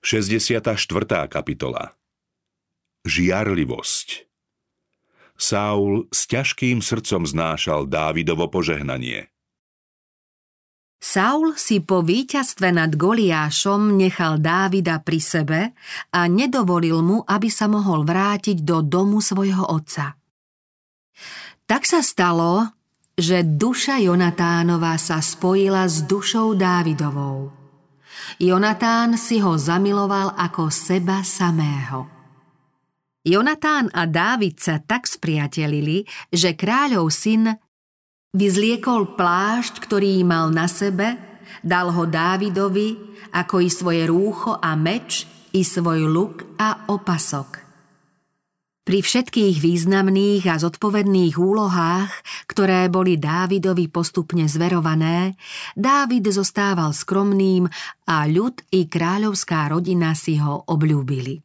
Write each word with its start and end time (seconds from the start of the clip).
64. 0.00 0.64
kapitola 1.28 1.92
Žiarlivosť 3.04 4.32
Saul 5.36 6.08
s 6.08 6.24
ťažkým 6.24 6.80
srdcom 6.80 7.28
znášal 7.28 7.84
Dávidovo 7.84 8.48
požehnanie. 8.48 9.28
Saul 10.96 11.52
si 11.60 11.84
po 11.84 12.00
víťazstve 12.00 12.72
nad 12.72 12.96
Goliášom 12.96 13.92
nechal 13.92 14.40
Dávida 14.40 15.04
pri 15.04 15.20
sebe 15.20 15.60
a 16.16 16.24
nedovolil 16.32 17.04
mu, 17.04 17.20
aby 17.28 17.52
sa 17.52 17.68
mohol 17.68 18.08
vrátiť 18.08 18.64
do 18.64 18.80
domu 18.80 19.20
svojho 19.20 19.68
otca. 19.68 20.16
Tak 21.68 21.84
sa 21.84 22.00
stalo, 22.00 22.72
že 23.20 23.44
duša 23.44 24.00
Jonatánova 24.00 24.96
sa 24.96 25.20
spojila 25.20 25.84
s 25.84 26.08
dušou 26.08 26.56
Dávidovou. 26.56 27.59
Jonatán 28.38 29.18
si 29.18 29.42
ho 29.42 29.58
zamiloval 29.58 30.36
ako 30.38 30.70
seba 30.70 31.24
samého. 31.26 32.06
Jonatán 33.20 33.90
a 33.92 34.08
Dávid 34.08 34.60
sa 34.60 34.80
tak 34.80 35.04
spriatelili, 35.04 36.06
že 36.32 36.56
kráľov 36.56 37.10
syn 37.12 37.52
Vyzliekol 38.30 39.18
plášť, 39.18 39.82
ktorý 39.82 40.22
mal 40.22 40.54
na 40.54 40.70
sebe, 40.70 41.18
dal 41.66 41.90
ho 41.90 42.06
Dávidovi, 42.06 43.18
ako 43.34 43.58
i 43.58 43.68
svoje 43.68 44.06
rúcho 44.06 44.54
a 44.54 44.78
meč, 44.78 45.26
i 45.50 45.66
svoj 45.66 46.06
luk 46.06 46.46
a 46.54 46.86
opasok. 46.86 47.59
Pri 48.90 49.06
všetkých 49.06 49.62
významných 49.62 50.50
a 50.50 50.58
zodpovedných 50.58 51.38
úlohách, 51.38 52.10
ktoré 52.50 52.90
boli 52.90 53.22
Dávidovi 53.22 53.86
postupne 53.86 54.50
zverované, 54.50 55.38
Dávid 55.78 56.26
zostával 56.26 56.90
skromným 56.90 57.70
a 58.10 58.26
ľud 58.26 58.58
i 58.74 58.90
kráľovská 58.90 59.70
rodina 59.70 60.18
si 60.18 60.42
ho 60.42 60.66
obľúbili. 60.66 61.38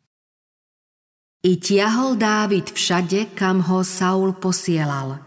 I 1.46 1.62
tiahol 1.62 2.18
Dávid 2.18 2.74
všade, 2.74 3.38
kam 3.38 3.62
ho 3.70 3.86
Saul 3.86 4.34
posielal– 4.42 5.22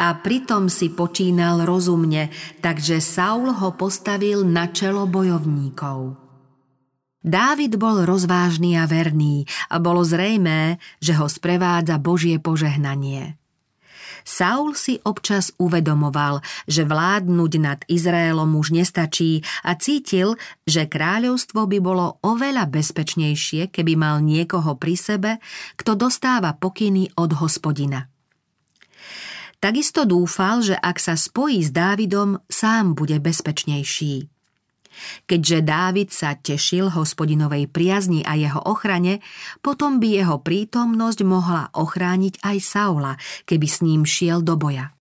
a 0.00 0.16
pritom 0.16 0.72
si 0.72 0.88
počínal 0.88 1.68
rozumne, 1.68 2.32
takže 2.64 2.98
Saul 2.98 3.52
ho 3.52 3.76
postavil 3.76 4.40
na 4.40 4.72
čelo 4.72 5.04
bojovníkov. 5.04 6.21
Dávid 7.22 7.78
bol 7.78 8.02
rozvážny 8.02 8.74
a 8.74 8.90
verný 8.90 9.46
a 9.70 9.78
bolo 9.78 10.02
zrejmé, 10.02 10.82
že 10.98 11.14
ho 11.14 11.30
sprevádza 11.30 12.02
Božie 12.02 12.42
požehnanie. 12.42 13.38
Saul 14.22 14.78
si 14.78 15.02
občas 15.02 15.50
uvedomoval, 15.58 16.42
že 16.70 16.86
vládnuť 16.86 17.52
nad 17.58 17.78
Izraelom 17.90 18.54
už 18.54 18.74
nestačí 18.74 19.42
a 19.66 19.74
cítil, 19.74 20.38
že 20.62 20.86
kráľovstvo 20.86 21.66
by 21.66 21.78
bolo 21.82 22.22
oveľa 22.22 22.70
bezpečnejšie, 22.70 23.70
keby 23.70 23.98
mal 23.98 24.22
niekoho 24.22 24.78
pri 24.78 24.94
sebe, 24.94 25.30
kto 25.74 25.98
dostáva 25.98 26.54
pokyny 26.54 27.10
od 27.18 27.34
hospodina. 27.38 28.06
Takisto 29.62 30.02
dúfal, 30.02 30.66
že 30.66 30.74
ak 30.74 30.98
sa 30.98 31.14
spojí 31.14 31.62
s 31.62 31.70
Dávidom, 31.70 32.42
sám 32.50 32.98
bude 32.98 33.22
bezpečnejší. 33.22 34.26
Keďže 35.26 35.58
Dávid 35.64 36.08
sa 36.12 36.36
tešil 36.36 36.92
hospodinovej 36.92 37.68
priazni 37.68 38.20
a 38.22 38.36
jeho 38.36 38.60
ochrane, 38.62 39.24
potom 39.64 39.98
by 39.98 40.08
jeho 40.22 40.36
prítomnosť 40.40 41.20
mohla 41.24 41.68
ochrániť 41.72 42.40
aj 42.44 42.56
Saula, 42.60 43.14
keby 43.48 43.66
s 43.66 43.78
ním 43.80 44.02
šiel 44.06 44.44
do 44.44 44.58
boja. 44.58 44.94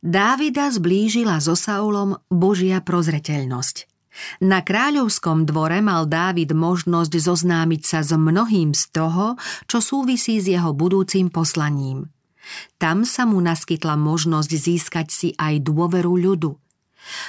Dávida 0.00 0.72
zblížila 0.72 1.38
so 1.44 1.52
Saulom 1.52 2.16
Božia 2.32 2.80
prozreteľnosť. 2.80 3.86
Na 4.42 4.64
kráľovskom 4.64 5.46
dvore 5.46 5.78
mal 5.84 6.08
Dávid 6.08 6.50
možnosť 6.56 7.12
zoznámiť 7.14 7.82
sa 7.84 8.00
s 8.02 8.10
mnohým 8.10 8.74
z 8.74 8.90
toho, 8.90 9.38
čo 9.70 9.78
súvisí 9.78 10.40
s 10.40 10.50
jeho 10.50 10.72
budúcim 10.72 11.28
poslaním– 11.28 12.06
tam 12.80 13.06
sa 13.06 13.28
mu 13.28 13.38
naskytla 13.38 13.94
možnosť 13.94 14.50
získať 14.50 15.06
si 15.10 15.28
aj 15.36 15.62
dôveru 15.64 16.12
ľudu. 16.16 16.56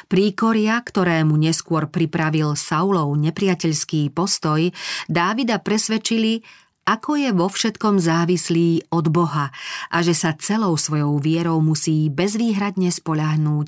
Príkoria, 0.08 0.80
ktorému 0.82 1.36
neskôr 1.36 1.88
pripravil 1.88 2.54
Saulov 2.60 3.16
nepriateľský 3.18 4.12
postoj, 4.12 4.70
Dávida 5.08 5.60
presvedčili, 5.64 6.44
ako 6.86 7.16
je 7.16 7.30
vo 7.32 7.48
všetkom 7.48 8.02
závislý 8.02 8.90
od 8.90 9.14
Boha 9.14 9.54
a 9.94 9.98
že 10.02 10.18
sa 10.18 10.34
celou 10.34 10.74
svojou 10.76 11.22
vierou 11.22 11.62
musí 11.62 12.10
bezvýhradne 12.10 12.90
spoľahnúť 12.90 13.68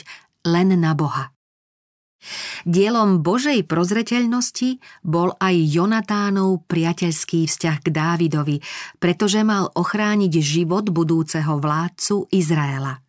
len 0.50 0.70
na 0.76 0.98
Boha. 0.98 1.34
Dielom 2.64 3.20
Božej 3.20 3.68
prozreteľnosti 3.68 4.80
bol 5.04 5.36
aj 5.44 5.56
Jonatánov 5.60 6.64
priateľský 6.72 7.52
vzťah 7.52 7.78
k 7.84 7.88
Dávidovi, 7.92 8.58
pretože 8.96 9.44
mal 9.44 9.68
ochrániť 9.76 10.34
život 10.40 10.88
budúceho 10.88 11.60
vládcu 11.60 12.32
Izraela. 12.32 13.04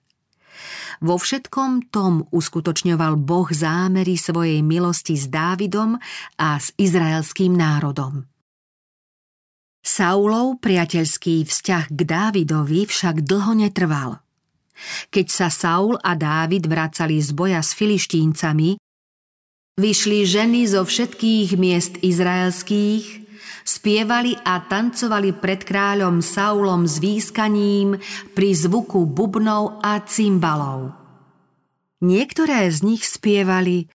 Vo 1.00 1.16
všetkom 1.18 1.90
tom 1.92 2.28
uskutočňoval 2.30 3.20
Boh 3.20 3.48
zámery 3.50 4.16
svojej 4.16 4.60
milosti 4.64 5.14
s 5.16 5.28
Dávidom 5.28 5.98
a 6.40 6.48
s 6.60 6.72
izraelským 6.76 7.54
národom. 7.54 8.28
Saulov 9.84 10.64
priateľský 10.64 11.44
vzťah 11.44 11.92
k 11.92 12.00
Dávidovi 12.08 12.88
však 12.88 13.20
dlho 13.20 13.52
netrval. 13.52 14.10
Keď 15.12 15.26
sa 15.28 15.52
Saul 15.52 16.00
a 16.00 16.16
Dávid 16.16 16.64
vracali 16.66 17.20
z 17.20 17.30
boja 17.36 17.60
s 17.60 17.76
filištíncami, 17.76 18.80
Vyšli 19.74 20.22
ženy 20.22 20.70
zo 20.70 20.86
všetkých 20.86 21.58
miest 21.58 21.98
izraelských, 21.98 23.23
spievali 23.64 24.36
a 24.36 24.60
tancovali 24.60 25.32
pred 25.32 25.64
kráľom 25.64 26.20
Saulom 26.20 26.84
s 26.84 27.00
výskaním 27.00 27.96
pri 28.36 28.48
zvuku 28.52 29.08
bubnov 29.08 29.80
a 29.80 30.04
cymbalov. 30.04 30.92
Niektoré 32.04 32.68
z 32.68 32.84
nich 32.84 33.08
spievali 33.08 33.88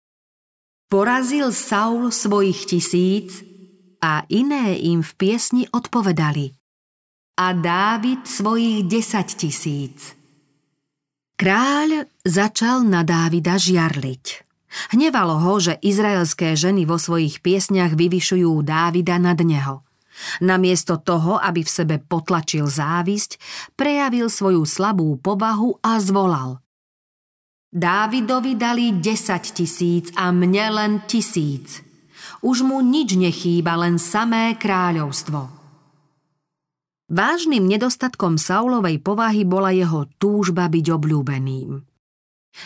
Porazil 0.88 1.52
Saul 1.52 2.16
svojich 2.16 2.64
tisíc 2.64 3.44
a 4.00 4.24
iné 4.32 4.80
im 4.80 5.04
v 5.04 5.12
piesni 5.20 5.68
odpovedali 5.68 6.56
a 7.36 7.52
Dávid 7.52 8.24
svojich 8.24 8.88
desať 8.88 9.28
tisíc. 9.36 10.16
Kráľ 11.36 12.08
začal 12.24 12.88
na 12.88 13.04
Dávida 13.04 13.60
žiarliť. 13.60 14.47
Hnevalo 14.94 15.42
ho, 15.42 15.54
že 15.62 15.80
izraelské 15.82 16.54
ženy 16.54 16.86
vo 16.88 16.98
svojich 17.02 17.42
piesňach 17.42 17.98
vyvyšujú 17.98 18.52
Dávida 18.64 19.18
nad 19.18 19.38
neho. 19.42 19.86
Namiesto 20.42 20.98
toho, 20.98 21.38
aby 21.38 21.62
v 21.62 21.70
sebe 21.70 21.96
potlačil 22.02 22.66
závisť, 22.66 23.38
prejavil 23.78 24.34
svoju 24.34 24.66
slabú 24.66 25.18
povahu 25.22 25.78
a 25.86 26.02
zvolal. 26.02 26.62
Dávidovi 27.68 28.58
dali 28.58 28.98
10 28.98 29.04
tisíc 29.54 30.10
a 30.18 30.34
mne 30.34 30.66
len 30.74 30.92
tisíc. 31.06 31.84
Už 32.42 32.66
mu 32.66 32.82
nič 32.82 33.14
nechýba, 33.14 33.78
len 33.78 34.02
samé 34.02 34.58
kráľovstvo. 34.58 35.58
Vážnym 37.08 37.64
nedostatkom 37.64 38.36
Saulovej 38.36 39.00
povahy 39.00 39.48
bola 39.48 39.72
jeho 39.72 40.12
túžba 40.20 40.68
byť 40.68 40.86
obľúbeným. 40.92 41.97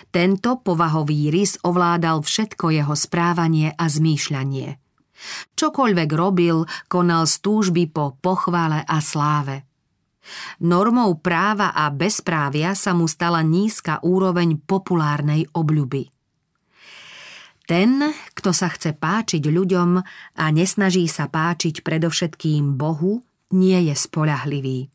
Tento 0.09 0.59
povahový 0.63 1.31
rys 1.31 1.59
ovládal 1.61 2.23
všetko 2.23 2.71
jeho 2.71 2.95
správanie 2.95 3.75
a 3.75 3.85
zmýšľanie. 3.87 4.79
Čokoľvek 5.53 6.09
robil, 6.17 6.65
konal 6.89 7.29
z 7.29 7.35
túžby 7.45 7.91
po 7.91 8.17
pochvále 8.17 8.81
a 8.81 8.97
sláve. 9.03 9.69
Normou 10.61 11.17
práva 11.17 11.73
a 11.73 11.89
bezprávia 11.89 12.77
sa 12.77 12.93
mu 12.93 13.09
stala 13.09 13.41
nízka 13.41 14.01
úroveň 14.05 14.57
populárnej 14.61 15.49
obľuby. 15.51 16.09
Ten, 17.65 18.03
kto 18.35 18.51
sa 18.51 18.67
chce 18.67 18.97
páčiť 18.97 19.43
ľuďom 19.47 19.89
a 20.37 20.45
nesnaží 20.51 21.07
sa 21.07 21.31
páčiť 21.31 21.85
predovšetkým 21.85 22.75
Bohu, 22.75 23.23
nie 23.53 23.79
je 23.87 23.95
spolahlivý. 23.95 24.91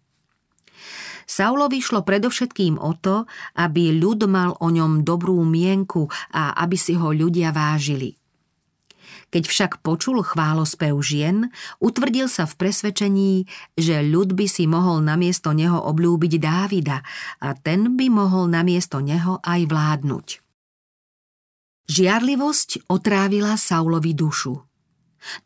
Saulovi 1.27 1.83
šlo 1.83 2.07
predovšetkým 2.07 2.79
o 2.79 2.95
to, 2.95 3.27
aby 3.59 3.91
ľud 3.99 4.31
mal 4.31 4.55
o 4.63 4.71
ňom 4.71 5.03
dobrú 5.03 5.43
mienku 5.43 6.07
a 6.31 6.55
aby 6.55 6.79
si 6.79 6.95
ho 6.95 7.11
ľudia 7.11 7.51
vážili. 7.51 8.15
Keď 9.35 9.43
však 9.43 9.73
počul 9.83 10.23
chválospev 10.23 10.95
žien, 11.03 11.51
utvrdil 11.83 12.31
sa 12.31 12.47
v 12.47 12.55
presvedčení, 12.63 13.33
že 13.75 14.07
ľud 14.07 14.39
by 14.39 14.47
si 14.47 14.71
mohol 14.71 15.03
namiesto 15.03 15.51
neho 15.51 15.83
obľúbiť 15.83 16.33
Dávida 16.39 17.03
a 17.43 17.49
ten 17.59 17.99
by 17.99 18.07
mohol 18.07 18.47
namiesto 18.47 19.03
neho 19.03 19.43
aj 19.43 19.67
vládnuť. 19.67 20.27
Žiarlivosť 21.91 22.87
otrávila 22.87 23.59
Saulovi 23.59 24.15
dušu. 24.15 24.63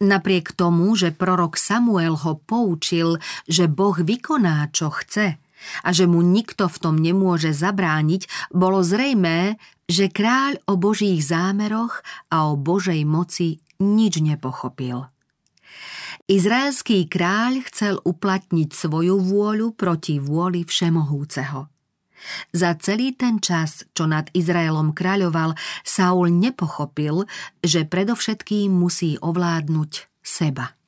Napriek 0.05 0.53
tomu, 0.53 0.93
že 0.93 1.09
prorok 1.13 1.57
Samuel 1.57 2.21
ho 2.21 2.37
poučil, 2.37 3.17
že 3.49 3.65
Boh 3.65 3.97
vykoná, 3.97 4.69
čo 4.77 4.93
chce, 4.93 5.41
a 5.85 5.91
že 5.93 6.09
mu 6.09 6.25
nikto 6.25 6.67
v 6.67 6.77
tom 6.81 6.97
nemôže 6.99 7.53
zabrániť, 7.53 8.53
bolo 8.55 8.81
zrejmé, 8.81 9.61
že 9.91 10.13
kráľ 10.13 10.63
o 10.71 10.79
Božích 10.79 11.21
zámeroch 11.21 12.01
a 12.31 12.51
o 12.51 12.55
Božej 12.55 13.03
moci 13.03 13.59
nič 13.83 14.23
nepochopil. 14.23 15.11
Izraelský 16.31 17.11
kráľ 17.11 17.67
chcel 17.67 17.99
uplatniť 18.07 18.71
svoju 18.71 19.19
vôľu 19.19 19.75
proti 19.75 20.23
vôli 20.23 20.63
Všemohúceho. 20.63 21.67
Za 22.53 22.77
celý 22.79 23.17
ten 23.17 23.41
čas, 23.41 23.89
čo 23.97 24.05
nad 24.05 24.29
Izraelom 24.37 24.93
kráľoval, 24.93 25.57
Saul 25.83 26.29
nepochopil, 26.31 27.25
že 27.65 27.89
predovšetkým 27.89 28.69
musí 28.71 29.17
ovládnuť 29.19 29.93
seba. 30.21 30.80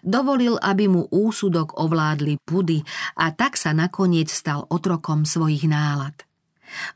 Dovolil, 0.00 0.56
aby 0.60 0.88
mu 0.88 1.06
úsudok 1.08 1.76
ovládli 1.76 2.40
pudy 2.42 2.80
a 3.20 3.32
tak 3.34 3.56
sa 3.60 3.76
nakoniec 3.76 4.32
stal 4.32 4.64
otrokom 4.68 5.28
svojich 5.28 5.68
nálad. 5.68 6.16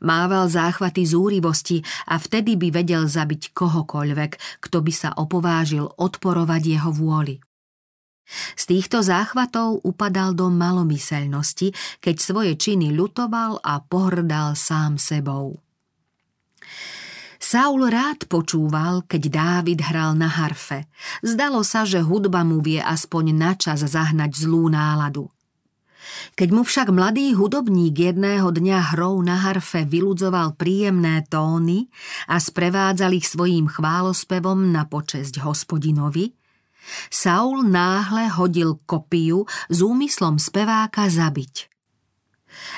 Mával 0.01 0.47
záchvaty 0.47 1.03
zúrivosti 1.03 1.83
a 2.07 2.15
vtedy 2.15 2.55
by 2.55 2.81
vedel 2.81 3.11
zabiť 3.11 3.51
kohokoľvek, 3.51 4.63
kto 4.63 4.77
by 4.79 4.93
sa 4.95 5.09
opovážil 5.19 5.91
odporovať 5.99 6.61
jeho 6.63 6.91
vôli. 6.95 7.43
Z 8.57 8.73
týchto 8.73 9.05
záchvatov 9.05 9.85
upadal 9.85 10.33
do 10.33 10.49
malomyselnosti, 10.49 11.75
keď 12.01 12.15
svoje 12.17 12.53
činy 12.57 12.89
ľutoval 12.89 13.61
a 13.61 13.83
pohrdal 13.85 14.57
sám 14.57 14.97
sebou. 14.97 15.61
Saul 17.45 17.93
rád 17.93 18.25
počúval, 18.25 19.05
keď 19.05 19.29
Dávid 19.29 19.77
hral 19.85 20.17
na 20.17 20.25
harfe. 20.25 20.89
Zdalo 21.21 21.61
sa, 21.61 21.85
že 21.85 22.01
hudba 22.01 22.41
mu 22.41 22.57
vie 22.57 22.81
aspoň 22.81 23.37
načas 23.37 23.85
zahnať 23.85 24.33
zlú 24.33 24.65
náladu. 24.65 25.29
Keď 26.33 26.49
mu 26.49 26.65
však 26.65 26.89
mladý 26.89 27.37
hudobník 27.37 28.01
jedného 28.01 28.49
dňa 28.49 28.97
hrou 28.97 29.21
na 29.21 29.37
harfe 29.45 29.85
vyludzoval 29.85 30.57
príjemné 30.57 31.21
tóny 31.29 31.85
a 32.25 32.41
sprevádzal 32.41 33.13
ich 33.13 33.29
svojím 33.29 33.69
chválospevom 33.69 34.73
na 34.73 34.89
počesť 34.89 35.45
hospodinovi, 35.45 36.33
Saul 37.13 37.61
náhle 37.61 38.25
hodil 38.33 38.81
kopiu 38.89 39.45
s 39.69 39.85
úmyslom 39.85 40.41
speváka 40.41 41.05
zabiť. 41.13 41.74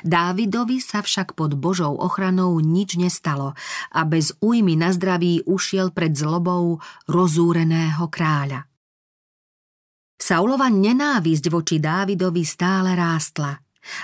Dávidovi 0.03 0.81
sa 0.81 1.01
však 1.01 1.33
pod 1.37 1.57
Božou 1.57 1.95
ochranou 1.97 2.57
nič 2.61 2.95
nestalo 2.95 3.53
a 3.91 4.01
bez 4.03 4.35
újmy 4.39 4.77
na 4.77 4.93
zdraví 4.93 5.45
ušiel 5.45 5.91
pred 5.91 6.15
zlobou 6.15 6.79
rozúreného 7.09 8.05
kráľa. 8.09 8.67
Saulova 10.17 10.67
nenávisť 10.73 11.45
voči 11.53 11.77
Dávidovi 11.77 12.41
stále 12.41 12.97
rástla 12.97 13.53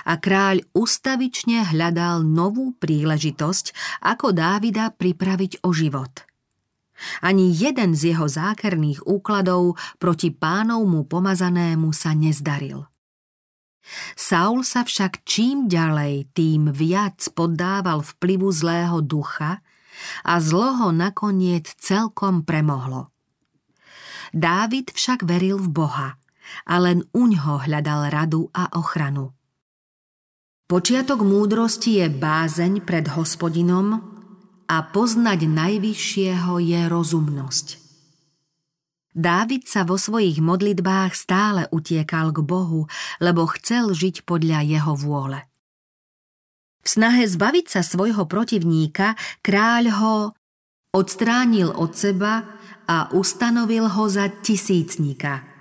a 0.08 0.12
kráľ 0.16 0.64
ustavične 0.72 1.74
hľadal 1.74 2.24
novú 2.24 2.72
príležitosť, 2.78 3.76
ako 4.06 4.32
Dávida 4.32 4.94
pripraviť 4.94 5.66
o 5.66 5.74
život– 5.74 6.14
ani 7.20 7.50
jeden 7.50 7.98
z 7.98 8.14
jeho 8.14 8.26
zákerných 8.30 9.02
úkladov 9.06 9.74
proti 9.98 10.30
pánovmu 10.30 11.04
pomazanému 11.10 11.90
sa 11.90 12.14
nezdaril. 12.14 12.86
Saul 14.16 14.64
sa 14.64 14.82
však 14.82 15.22
čím 15.28 15.68
ďalej, 15.68 16.32
tým 16.32 16.72
viac 16.72 17.20
poddával 17.36 18.00
vplyvu 18.00 18.48
zlého 18.50 19.04
ducha 19.04 19.60
a 20.24 20.34
zlo 20.40 20.74
ho 20.80 20.88
nakoniec 20.90 21.68
celkom 21.78 22.42
premohlo. 22.42 23.12
Dávid 24.34 24.90
však 24.90 25.22
veril 25.22 25.60
v 25.60 25.68
Boha 25.70 26.10
a 26.66 26.74
len 26.82 27.06
uňho 27.14 27.64
hľadal 27.68 28.10
radu 28.10 28.50
a 28.50 28.72
ochranu. 28.74 29.30
Počiatok 30.64 31.22
múdrosti 31.22 32.02
je 32.02 32.06
bázeň 32.08 32.82
pred 32.82 33.06
hospodinom, 33.12 34.14
a 34.68 34.80
poznať 34.80 35.44
najvyššieho 35.44 36.56
je 36.60 36.80
rozumnosť. 36.88 37.83
Dávid 39.14 39.70
sa 39.70 39.86
vo 39.86 39.94
svojich 39.94 40.42
modlitbách 40.42 41.14
stále 41.14 41.70
utiekal 41.70 42.34
k 42.34 42.42
Bohu, 42.42 42.90
lebo 43.22 43.46
chcel 43.54 43.94
žiť 43.94 44.26
podľa 44.26 44.66
jeho 44.66 44.94
vôle. 44.98 45.38
V 46.84 46.88
snahe 46.90 47.24
zbaviť 47.24 47.66
sa 47.70 47.80
svojho 47.80 48.26
protivníka 48.26 49.14
kráľ 49.40 49.84
ho 50.02 50.16
odstránil 50.92 51.72
od 51.72 51.94
seba 51.94 52.44
a 52.84 53.08
ustanovil 53.14 53.88
ho 53.88 54.04
za 54.10 54.28
tisícnika– 54.28 55.40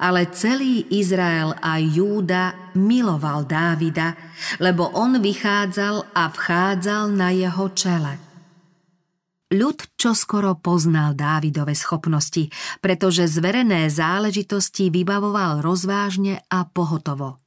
ale 0.00 0.28
celý 0.32 0.86
Izrael 0.92 1.56
a 1.56 1.80
Júda 1.80 2.72
miloval 2.76 3.44
Dávida, 3.48 4.16
lebo 4.60 4.88
on 4.92 5.20
vychádzal 5.20 6.12
a 6.12 6.28
vchádzal 6.28 7.12
na 7.14 7.32
jeho 7.32 7.68
čele. 7.72 8.29
Ľud 9.50 9.98
čoskoro 9.98 10.54
poznal 10.62 11.18
Dávidove 11.18 11.74
schopnosti, 11.74 12.54
pretože 12.78 13.26
zverené 13.26 13.90
záležitosti 13.90 14.94
vybavoval 14.94 15.58
rozvážne 15.58 16.46
a 16.46 16.62
pohotovo. 16.70 17.42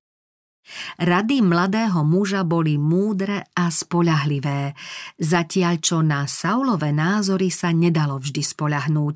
Rady 1.00 1.44
mladého 1.44 2.04
muža 2.04 2.44
boli 2.44 2.76
múdre 2.76 3.48
a 3.56 3.72
spoľahlivé, 3.72 4.76
zatiaľ 5.16 5.76
čo 5.80 6.04
na 6.04 6.28
Saulové 6.28 6.92
názory 6.92 7.48
sa 7.52 7.72
nedalo 7.72 8.20
vždy 8.20 8.44
spoľahnúť, 8.52 9.16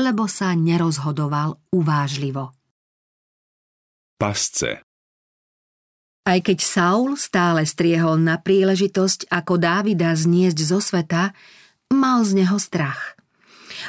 lebo 0.00 0.28
sa 0.28 0.52
nerozhodoval 0.52 1.56
uvážlivo. 1.72 2.52
Pasce 4.16 4.84
Aj 6.24 6.38
keď 6.40 6.58
Saul 6.60 7.16
stále 7.20 7.64
striehol 7.68 8.20
na 8.20 8.40
príležitosť, 8.40 9.28
ako 9.28 9.60
Dávida 9.60 10.16
zniesť 10.16 10.58
zo 10.64 10.80
sveta, 10.80 11.36
mal 11.92 12.24
z 12.24 12.44
neho 12.44 12.56
strach. 12.56 13.18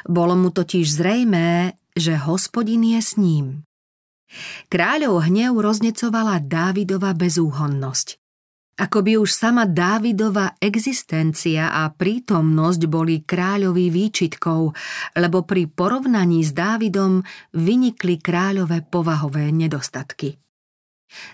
Bolo 0.03 0.35
mu 0.35 0.51
totiž 0.51 0.83
zrejmé, 0.83 1.79
že 1.95 2.19
hospodin 2.19 2.83
je 2.83 3.01
s 3.01 3.15
ním. 3.15 3.63
Kráľov 4.67 5.31
hnev 5.31 5.55
roznecovala 5.55 6.43
Dávidova 6.43 7.15
bezúhonnosť. 7.15 8.19
Ako 8.77 9.01
by 9.01 9.17
už 9.17 9.33
sama 9.33 9.65
Dávidova 9.65 10.53
existencia 10.61 11.73
a 11.73 11.89
prítomnosť 11.89 12.81
boli 12.85 13.25
kráľovi 13.25 13.89
výčitkou, 13.89 14.61
lebo 15.17 15.37
pri 15.47 15.65
porovnaní 15.65 16.45
s 16.45 16.53
Dávidom 16.53 17.25
vynikli 17.57 18.21
kráľové 18.21 18.85
povahové 18.85 19.49
nedostatky. 19.49 20.37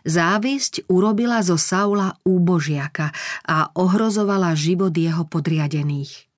Závisť 0.06 0.88
urobila 0.88 1.42
zo 1.44 1.60
Saula 1.60 2.16
úbožiaka 2.24 3.12
a 3.50 3.74
ohrozovala 3.76 4.56
život 4.56 4.94
jeho 4.94 5.26
podriadených. 5.28 6.33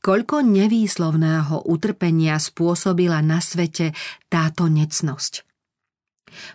Koľko 0.00 0.40
nevýslovného 0.40 1.68
utrpenia 1.68 2.40
spôsobila 2.40 3.20
na 3.20 3.38
svete 3.44 3.92
táto 4.32 4.66
necnosť. 4.66 5.44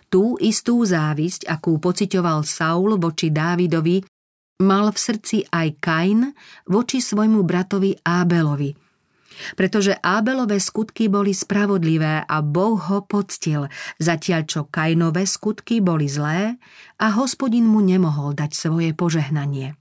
Tú 0.08 0.40
istú 0.40 0.80
závisť, 0.82 1.46
akú 1.46 1.76
pocitoval 1.76 2.42
Saul 2.42 2.96
voči 2.96 3.28
Dávidovi, 3.28 4.02
mal 4.64 4.88
v 4.88 4.98
srdci 4.98 5.44
aj 5.52 5.68
Kain 5.84 6.20
voči 6.64 7.04
svojmu 7.04 7.44
bratovi 7.44 7.92
Ábelovi, 8.00 8.72
pretože 9.52 9.92
Ábelové 10.00 10.56
skutky 10.56 11.12
boli 11.12 11.36
spravodlivé 11.36 12.24
a 12.24 12.36
Boh 12.40 12.80
ho 12.80 13.04
poctil, 13.04 13.68
zatiaľ 14.00 14.42
čo 14.48 14.60
Kainové 14.64 15.28
skutky 15.28 15.84
boli 15.84 16.08
zlé 16.08 16.56
a 16.96 17.06
hospodin 17.12 17.68
mu 17.68 17.84
nemohol 17.84 18.32
dať 18.32 18.50
svoje 18.56 18.96
požehnanie. 18.96 19.76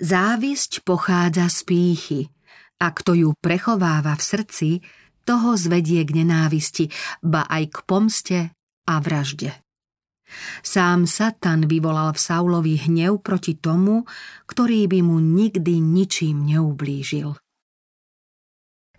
Závisť 0.00 0.80
pochádza 0.80 1.52
z 1.52 1.58
pýchy 1.68 2.20
a 2.80 2.88
kto 2.88 3.12
ju 3.12 3.28
prechováva 3.36 4.16
v 4.16 4.22
srdci, 4.24 4.70
toho 5.28 5.54
zvedie 5.54 6.00
k 6.08 6.24
nenávisti, 6.24 6.88
ba 7.20 7.44
aj 7.44 7.64
k 7.68 7.78
pomste 7.84 8.38
a 8.88 8.94
vražde. 8.98 9.52
Sám 10.64 11.04
Satan 11.04 11.68
vyvolal 11.68 12.16
v 12.16 12.22
Saulovi 12.22 12.74
hnev 12.80 13.20
proti 13.20 13.58
tomu, 13.58 14.08
ktorý 14.48 14.88
by 14.88 15.00
mu 15.04 15.20
nikdy 15.20 15.82
ničím 15.82 16.48
neublížil. 16.48 17.36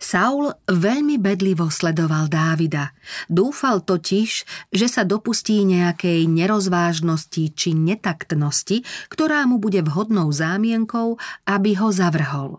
Saul 0.02 0.50
veľmi 0.66 1.22
bedlivo 1.22 1.70
sledoval 1.70 2.26
Dávida. 2.26 2.90
Dúfal 3.30 3.86
totiž, 3.86 4.30
že 4.74 4.86
sa 4.90 5.06
dopustí 5.06 5.62
nejakej 5.62 6.26
nerozvážnosti 6.26 7.54
či 7.54 7.70
netaktnosti, 7.70 8.82
ktorá 9.06 9.46
mu 9.46 9.62
bude 9.62 9.78
vhodnou 9.86 10.34
zámienkou, 10.34 11.22
aby 11.46 11.78
ho 11.78 11.94
zavrhol. 11.94 12.58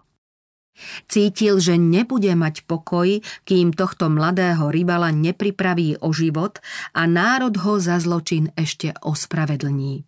Cítil, 1.06 1.62
že 1.62 1.78
nebude 1.78 2.34
mať 2.34 2.66
pokoj, 2.66 3.22
kým 3.46 3.76
tohto 3.76 4.10
mladého 4.10 4.74
rybala 4.74 5.14
nepripraví 5.14 6.02
o 6.02 6.10
život 6.16 6.64
a 6.98 7.06
národ 7.06 7.54
ho 7.62 7.78
za 7.78 8.00
zločin 8.02 8.50
ešte 8.58 8.96
ospravedlní. 9.04 10.02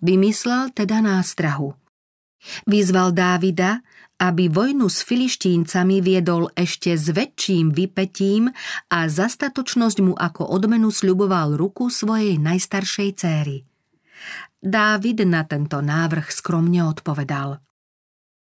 Vymyslel 0.00 0.70
teda 0.72 1.04
nástrahu. 1.04 1.74
Vyzval 2.64 3.10
Dávida, 3.12 3.82
aby 4.18 4.50
vojnu 4.50 4.90
s 4.90 5.06
filištíncami 5.06 6.02
viedol 6.02 6.50
ešte 6.58 6.98
s 6.98 7.14
väčším 7.14 7.70
vypetím 7.70 8.50
a 8.90 8.98
zastatočnosť 9.06 9.98
mu 10.02 10.14
ako 10.18 10.50
odmenu 10.50 10.90
sľuboval 10.90 11.54
ruku 11.54 11.86
svojej 11.86 12.34
najstaršej 12.42 13.10
céry. 13.14 13.62
Dávid 14.58 15.22
na 15.22 15.46
tento 15.46 15.78
návrh 15.78 16.34
skromne 16.34 16.82
odpovedal. 16.82 17.62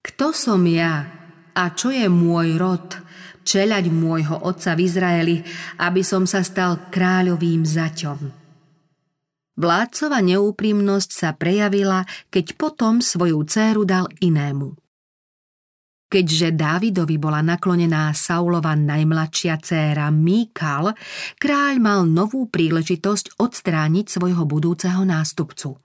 Kto 0.03 0.35
som 0.35 0.67
ja 0.67 1.07
a 1.55 1.63
čo 1.71 1.95
je 1.95 2.11
môj 2.11 2.59
rod, 2.59 2.99
čeľať 3.47 3.85
môjho 3.87 4.43
otca 4.43 4.75
v 4.75 4.83
Izraeli, 4.83 5.37
aby 5.79 6.01
som 6.03 6.27
sa 6.27 6.43
stal 6.43 6.91
kráľovým 6.91 7.63
zaťom. 7.63 8.19
Vládcova 9.53 10.19
neúprimnosť 10.25 11.09
sa 11.13 11.29
prejavila, 11.37 12.09
keď 12.33 12.57
potom 12.57 12.99
svoju 12.99 13.45
dceru 13.45 13.85
dal 13.85 14.09
inému. 14.17 14.82
Keďže 16.13 16.53
Dávidovi 16.53 17.17
bola 17.17 17.41
naklonená 17.41 18.13
Saulova 18.13 18.77
najmladšia 18.77 19.57
dcéra 19.57 20.13
Míkal, 20.13 20.93
kráľ 21.41 21.81
mal 21.81 22.05
novú 22.05 22.45
príležitosť 22.53 23.41
odstrániť 23.41 24.13
svojho 24.13 24.45
budúceho 24.45 25.01
nástupcu. 25.09 25.81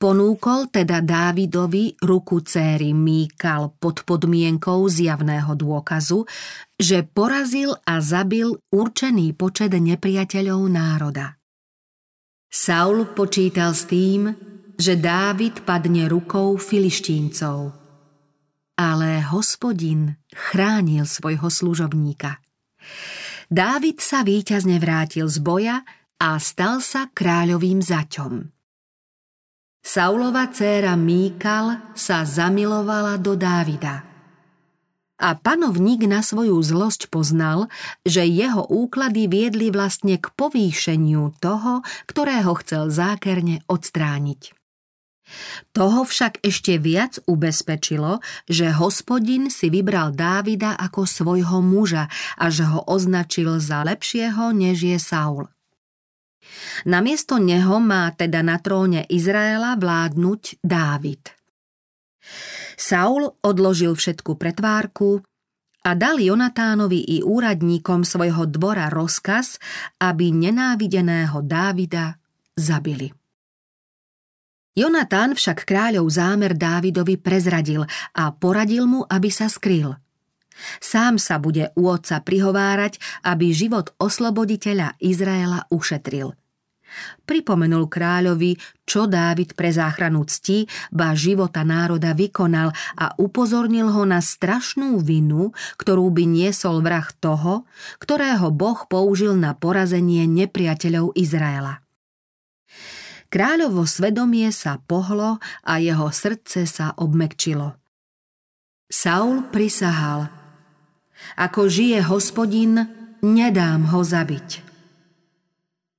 Ponúkol 0.00 0.72
teda 0.72 1.04
Dávidovi 1.04 2.00
ruku 2.08 2.40
céry 2.40 2.96
Míkal 2.96 3.76
pod 3.76 4.00
podmienkou 4.08 4.88
zjavného 4.88 5.52
dôkazu, 5.52 6.24
že 6.80 7.04
porazil 7.04 7.76
a 7.84 8.00
zabil 8.00 8.48
určený 8.72 9.36
počet 9.36 9.76
nepriateľov 9.76 10.60
národa. 10.72 11.36
Saul 12.48 13.12
počítal 13.12 13.76
s 13.76 13.84
tým, 13.84 14.32
že 14.80 14.96
Dávid 14.96 15.68
padne 15.68 16.08
rukou 16.08 16.56
filištíncov. 16.56 17.75
Ale 18.76 19.24
hospodin 19.24 20.20
chránil 20.32 21.08
svojho 21.08 21.48
služobníka. 21.48 22.44
Dávid 23.48 24.04
sa 24.04 24.20
víťazne 24.20 24.76
vrátil 24.76 25.32
z 25.32 25.38
boja 25.40 25.76
a 26.20 26.36
stal 26.36 26.84
sa 26.84 27.08
kráľovým 27.08 27.80
zaťom. 27.80 28.52
Saulova 29.86 30.50
dcéra 30.50 30.98
Míkal 30.98 31.94
sa 31.94 32.26
zamilovala 32.26 33.22
do 33.22 33.38
Dávida. 33.38 34.02
A 35.16 35.32
panovník 35.38 36.04
na 36.10 36.26
svoju 36.26 36.58
zlosť 36.58 37.06
poznal, 37.06 37.70
že 38.02 38.26
jeho 38.26 38.66
úklady 38.66 39.30
viedli 39.30 39.70
vlastne 39.70 40.18
k 40.18 40.26
povýšeniu 40.34 41.38
toho, 41.38 41.86
ktorého 42.10 42.52
chcel 42.60 42.90
zákerne 42.90 43.62
odstrániť. 43.70 44.55
Toho 45.74 46.06
však 46.06 46.40
ešte 46.46 46.78
viac 46.78 47.18
ubezpečilo, 47.26 48.22
že 48.46 48.70
hospodin 48.70 49.50
si 49.50 49.68
vybral 49.68 50.14
Dávida 50.14 50.78
ako 50.78 51.02
svojho 51.02 51.58
muža 51.60 52.06
a 52.38 52.46
že 52.46 52.64
ho 52.70 52.86
označil 52.86 53.58
za 53.58 53.82
lepšieho, 53.82 54.54
než 54.54 54.86
je 54.86 54.98
Saul. 55.02 55.50
Namiesto 56.86 57.42
neho 57.42 57.82
má 57.82 58.14
teda 58.14 58.38
na 58.46 58.62
tróne 58.62 59.02
Izraela 59.10 59.74
vládnuť 59.74 60.62
Dávid. 60.62 61.34
Saul 62.78 63.26
odložil 63.42 63.98
všetku 63.98 64.38
pretvárku 64.38 65.26
a 65.86 65.90
dal 65.94 66.22
Jonatánovi 66.22 67.18
i 67.18 67.22
úradníkom 67.22 68.06
svojho 68.06 68.46
dvora 68.46 68.90
rozkaz, 68.90 69.58
aby 70.02 70.30
nenávideného 70.30 71.42
Dávida 71.42 72.18
zabili. 72.54 73.25
Jonatán 74.76 75.32
však 75.32 75.64
kráľov 75.64 76.06
zámer 76.12 76.52
Dávidovi 76.52 77.16
prezradil 77.16 77.88
a 78.12 78.28
poradil 78.30 78.84
mu, 78.84 79.08
aby 79.08 79.32
sa 79.32 79.48
skryl. 79.48 79.96
Sám 80.80 81.16
sa 81.16 81.40
bude 81.40 81.72
u 81.76 81.88
otca 81.88 82.20
prihovárať, 82.20 83.00
aby 83.24 83.52
život 83.56 83.92
osloboditeľa 83.96 85.00
Izraela 85.00 85.64
ušetril– 85.72 86.32
Pripomenul 87.26 87.90
kráľovi, 87.90 88.54
čo 88.86 89.10
Dávid 89.10 89.58
pre 89.58 89.74
záchranu 89.74 90.22
cti, 90.24 90.64
ba 90.94 91.12
života 91.18 91.66
národa 91.66 92.14
vykonal 92.14 92.70
a 92.94 93.12
upozornil 93.18 93.90
ho 93.90 94.06
na 94.06 94.22
strašnú 94.22 95.02
vinu, 95.02 95.50
ktorú 95.76 96.06
by 96.14 96.24
niesol 96.24 96.80
vrah 96.80 97.06
toho, 97.18 97.66
ktorého 97.98 98.54
Boh 98.54 98.86
použil 98.86 99.34
na 99.34 99.58
porazenie 99.58 100.24
nepriateľov 100.30 101.18
Izraela. 101.18 101.82
Kráľovo 103.36 103.84
svedomie 103.84 104.48
sa 104.48 104.80
pohlo 104.80 105.36
a 105.60 105.76
jeho 105.76 106.08
srdce 106.08 106.64
sa 106.64 106.96
obmekčilo. 106.96 107.76
Saul 108.88 109.52
prisahal, 109.52 110.32
ako 111.36 111.68
žije 111.68 112.00
hospodin, 112.08 112.80
nedám 113.20 113.92
ho 113.92 114.00
zabiť. 114.00 114.64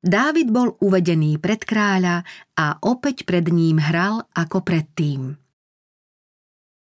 Dávid 0.01 0.49
bol 0.49 0.81
uvedený 0.81 1.37
pred 1.37 1.61
kráľa 1.61 2.25
a 2.57 2.81
opäť 2.81 3.21
pred 3.21 3.45
ním 3.53 3.77
hral 3.85 4.25
ako 4.33 4.65
predtým. 4.65 5.37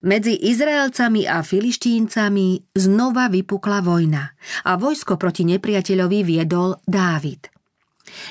Medzi 0.07 0.39
Izraelcami 0.39 1.27
a 1.27 1.43
Filištíncami 1.43 2.79
znova 2.79 3.27
vypukla 3.27 3.83
vojna 3.83 4.23
a 4.71 4.79
vojsko 4.79 5.19
proti 5.19 5.43
nepriateľovi 5.51 6.21
viedol 6.23 6.79
Dávid. 6.87 7.54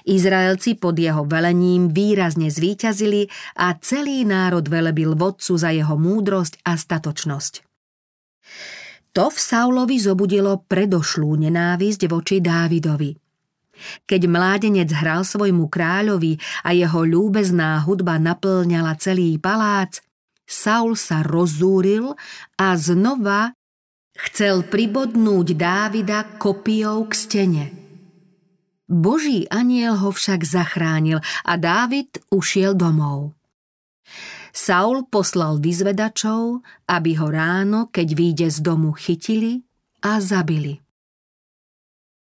Izraelci 0.07 0.77
pod 0.79 0.97
jeho 0.97 1.23
velením 1.23 1.91
výrazne 1.91 2.47
zvíťazili 2.49 3.27
a 3.59 3.75
celý 3.79 4.23
národ 4.27 4.63
velebil 4.67 5.15
vodcu 5.17 5.53
za 5.55 5.69
jeho 5.71 5.95
múdrosť 5.95 6.63
a 6.67 6.77
statočnosť. 6.77 7.53
To 9.13 9.29
v 9.29 9.37
Saulovi 9.37 10.01
zobudilo 10.01 10.65
predošlú 10.65 11.37
nenávisť 11.37 12.09
voči 12.09 12.41
Dávidovi– 12.41 13.11
keď 14.05 14.21
mládenec 14.29 14.89
hral 14.93 15.25
svojmu 15.25 15.67
kráľovi 15.67 16.37
a 16.63 16.71
jeho 16.71 17.01
ľúbezná 17.03 17.81
hudba 17.83 18.21
naplňala 18.21 18.95
celý 19.01 19.35
palác, 19.41 19.99
Saul 20.43 20.99
sa 20.99 21.23
rozúril 21.23 22.13
a 22.59 22.67
znova 22.77 23.55
chcel 24.13 24.67
pribodnúť 24.67 25.57
Dávida 25.57 26.37
kopijou 26.37 27.09
k 27.09 27.13
stene. 27.15 27.82
Boží 28.93 29.49
aniel 29.49 29.97
ho 29.97 30.13
však 30.13 30.45
zachránil 30.45 31.19
a 31.43 31.53
Dávid 31.57 32.21
ušiel 32.29 32.77
domov. 32.77 33.33
Saul 34.53 35.09
poslal 35.09 35.57
vyzvedačov, 35.57 36.61
aby 36.85 37.17
ho 37.17 37.27
ráno, 37.33 37.89
keď 37.89 38.07
vyjde 38.13 38.47
z 38.53 38.57
domu, 38.61 38.93
chytili 38.93 39.65
a 40.05 40.21
zabili. 40.21 40.77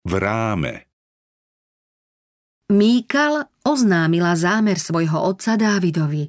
V 0.06 0.12
ráme 0.16 0.88
Míkal 2.66 3.46
oznámila 3.62 4.34
zámer 4.34 4.80
svojho 4.80 5.22
otca 5.22 5.54
Dávidovi. 5.54 6.26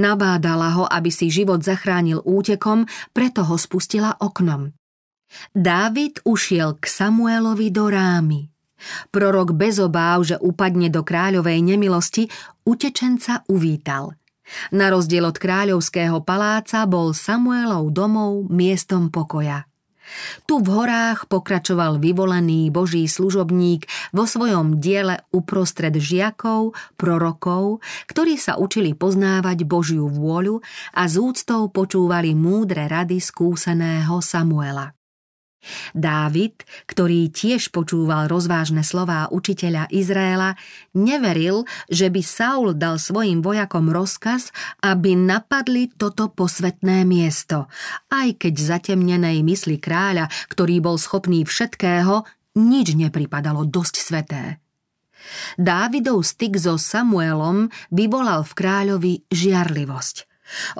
Nabádala 0.00 0.74
ho, 0.74 0.84
aby 0.90 1.12
si 1.12 1.30
život 1.30 1.62
zachránil 1.62 2.18
útekom, 2.24 2.82
preto 3.14 3.46
ho 3.46 3.54
spustila 3.54 4.18
oknom. 4.18 4.74
Dávid 5.54 6.24
ušiel 6.26 6.80
k 6.80 6.84
Samuelovi 6.88 7.68
do 7.70 7.84
rámy. 7.86 8.50
Prorok 9.10 9.54
bez 9.54 9.78
obáv, 9.82 10.24
že 10.24 10.36
upadne 10.38 10.88
do 10.88 11.02
kráľovej 11.02 11.62
nemilosti, 11.62 12.30
utečenca 12.66 13.42
uvítal. 13.50 14.18
Na 14.72 14.88
rozdiel 14.88 15.28
od 15.28 15.36
kráľovského 15.36 16.24
paláca 16.24 16.88
bol 16.88 17.12
Samuelov 17.12 17.92
domov 17.92 18.48
miestom 18.48 19.12
pokoja. 19.12 19.68
Tu 20.48 20.56
v 20.56 20.68
horách 20.72 21.28
pokračoval 21.28 22.00
vyvolený 22.00 22.72
boží 22.72 23.04
služobník 23.04 23.84
vo 24.16 24.24
svojom 24.24 24.80
diele 24.80 25.20
uprostred 25.36 25.92
žiakov, 25.92 26.72
prorokov, 26.96 27.84
ktorí 28.08 28.40
sa 28.40 28.56
učili 28.56 28.96
poznávať 28.96 29.68
Božiu 29.68 30.08
vôľu 30.08 30.64
a 30.96 31.04
z 31.04 31.14
úctou 31.20 31.68
počúvali 31.68 32.32
múdre 32.32 32.88
rady 32.88 33.20
skúseného 33.20 34.24
Samuela. 34.24 34.97
Dávid, 35.96 36.62
ktorý 36.86 37.32
tiež 37.32 37.72
počúval 37.72 38.28
rozvážne 38.28 38.84
slová 38.84 39.26
učiteľa 39.32 39.88
Izraela, 39.88 40.54
neveril, 40.94 41.64
že 41.88 42.12
by 42.12 42.20
Saul 42.20 42.76
dal 42.76 43.00
svojim 43.00 43.40
vojakom 43.40 43.88
rozkaz, 43.88 44.52
aby 44.84 45.16
napadli 45.16 45.88
toto 45.90 46.28
posvetné 46.28 47.08
miesto, 47.08 47.66
aj 48.12 48.44
keď 48.46 48.54
zatemnenej 48.54 49.40
mysli 49.42 49.80
kráľa, 49.80 50.28
ktorý 50.52 50.84
bol 50.84 51.00
schopný 51.00 51.48
všetkého, 51.48 52.26
nič 52.58 52.98
nepripadalo 52.98 53.64
dosť 53.64 53.94
sveté. 53.96 54.44
Dávidov 55.58 56.22
styk 56.22 56.56
so 56.56 56.78
Samuelom 56.78 57.68
vyvolal 57.90 58.46
v 58.46 58.52
kráľovi 58.54 59.14
žiarlivosť. 59.28 60.27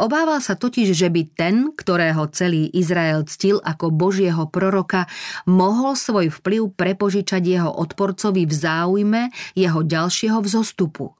Obával 0.00 0.40
sa 0.40 0.56
totiž, 0.56 0.96
že 0.96 1.08
by 1.12 1.22
ten, 1.36 1.56
ktorého 1.76 2.28
celý 2.32 2.72
Izrael 2.72 3.24
ctil 3.28 3.60
ako 3.60 3.92
Božieho 3.92 4.48
proroka, 4.48 5.04
mohol 5.44 5.92
svoj 5.92 6.32
vplyv 6.40 6.72
prepožičať 6.72 7.42
jeho 7.44 7.70
odporcovi 7.72 8.48
v 8.48 8.54
záujme 8.54 9.22
jeho 9.52 9.80
ďalšieho 9.84 10.40
vzostupu. 10.40 11.12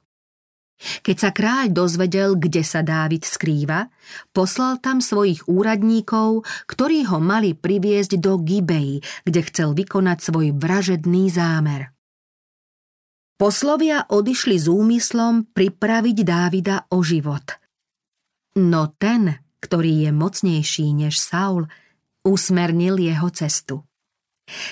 Keď 0.79 1.17
sa 1.19 1.35
kráľ 1.35 1.75
dozvedel, 1.75 2.39
kde 2.39 2.63
sa 2.63 2.79
Dávid 2.79 3.27
skrýva, 3.27 3.91
poslal 4.31 4.79
tam 4.79 5.03
svojich 5.03 5.43
úradníkov, 5.51 6.47
ktorí 6.71 7.03
ho 7.11 7.19
mali 7.19 7.51
priviesť 7.51 8.15
do 8.15 8.39
Gibei, 8.39 9.03
kde 9.27 9.41
chcel 9.43 9.75
vykonať 9.75 10.17
svoj 10.23 10.55
vražedný 10.55 11.27
zámer. 11.27 11.91
Poslovia 13.35 14.07
odišli 14.07 14.55
s 14.55 14.71
úmyslom 14.71 15.51
pripraviť 15.51 16.17
Dávida 16.23 16.87
o 16.95 17.03
život– 17.03 17.43
No 18.57 18.89
ten, 18.97 19.37
ktorý 19.59 20.07
je 20.07 20.11
mocnejší 20.15 20.95
než 20.95 21.19
Saul, 21.19 21.69
usmernil 22.25 22.97
jeho 22.97 23.29
cestu. 23.29 23.89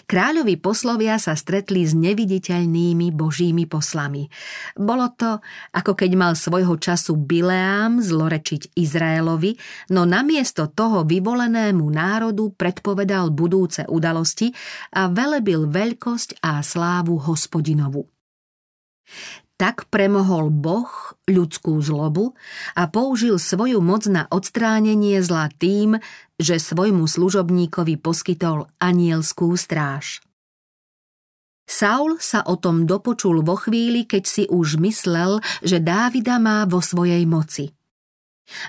Kráľovi 0.09 0.57
poslovia 0.57 1.21
sa 1.21 1.37
stretli 1.37 1.85
s 1.85 1.93
neviditeľnými 1.93 3.13
božími 3.13 3.69
poslami. 3.69 4.25
Bolo 4.73 5.13
to, 5.13 5.37
ako 5.77 5.93
keď 5.93 6.11
mal 6.17 6.33
svojho 6.33 6.81
času 6.81 7.13
Bileám 7.13 8.01
zlorečiť 8.01 8.73
Izraelovi, 8.73 9.53
no 9.93 10.09
namiesto 10.09 10.73
toho 10.73 11.05
vyvolenému 11.05 11.85
národu 11.85 12.57
predpovedal 12.57 13.29
budúce 13.29 13.85
udalosti 13.85 14.49
a 14.97 15.13
velebil 15.13 15.69
veľkosť 15.69 16.41
a 16.41 16.65
slávu 16.65 17.21
hospodinovu. 17.21 18.09
Tak 19.57 19.89
premohol 19.89 20.53
Boh 20.53 20.89
ľudskú 21.25 21.81
zlobu 21.81 22.37
a 22.77 22.85
použil 22.85 23.41
svoju 23.41 23.81
moc 23.81 24.05
na 24.05 24.29
odstránenie 24.29 25.17
zla 25.25 25.49
tým, 25.49 25.97
že 26.37 26.61
svojmu 26.61 27.09
služobníkovi 27.09 27.97
poskytol 27.97 28.69
anielskú 28.77 29.49
stráž. 29.57 30.21
Saul 31.67 32.21
sa 32.21 32.45
o 32.47 32.55
tom 32.55 32.87
dopočul 32.87 33.43
vo 33.43 33.59
chvíli, 33.59 34.07
keď 34.07 34.23
si 34.23 34.43
už 34.47 34.79
myslel, 34.79 35.43
že 35.59 35.83
Dávida 35.83 36.39
má 36.39 36.63
vo 36.63 36.79
svojej 36.79 37.27
moci. 37.27 37.75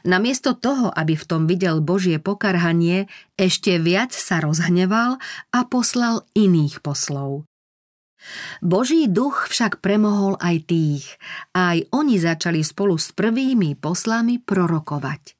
Namiesto 0.02 0.58
toho, 0.58 0.90
aby 0.90 1.14
v 1.14 1.24
tom 1.28 1.46
videl 1.46 1.78
Božie 1.78 2.18
pokarhanie, 2.18 3.06
ešte 3.38 3.78
viac 3.78 4.10
sa 4.10 4.42
rozhneval 4.42 5.22
a 5.54 5.60
poslal 5.70 6.26
iných 6.34 6.82
poslov. 6.82 7.46
Boží 8.60 9.06
duch 9.06 9.46
však 9.48 9.78
premohol 9.78 10.34
aj 10.42 10.56
tých 10.66 11.04
a 11.54 11.74
aj 11.76 11.88
oni 11.94 12.16
začali 12.18 12.60
spolu 12.66 12.98
s 12.98 13.14
prvými 13.14 13.78
poslami 13.78 14.42
prorokovať. 14.42 15.38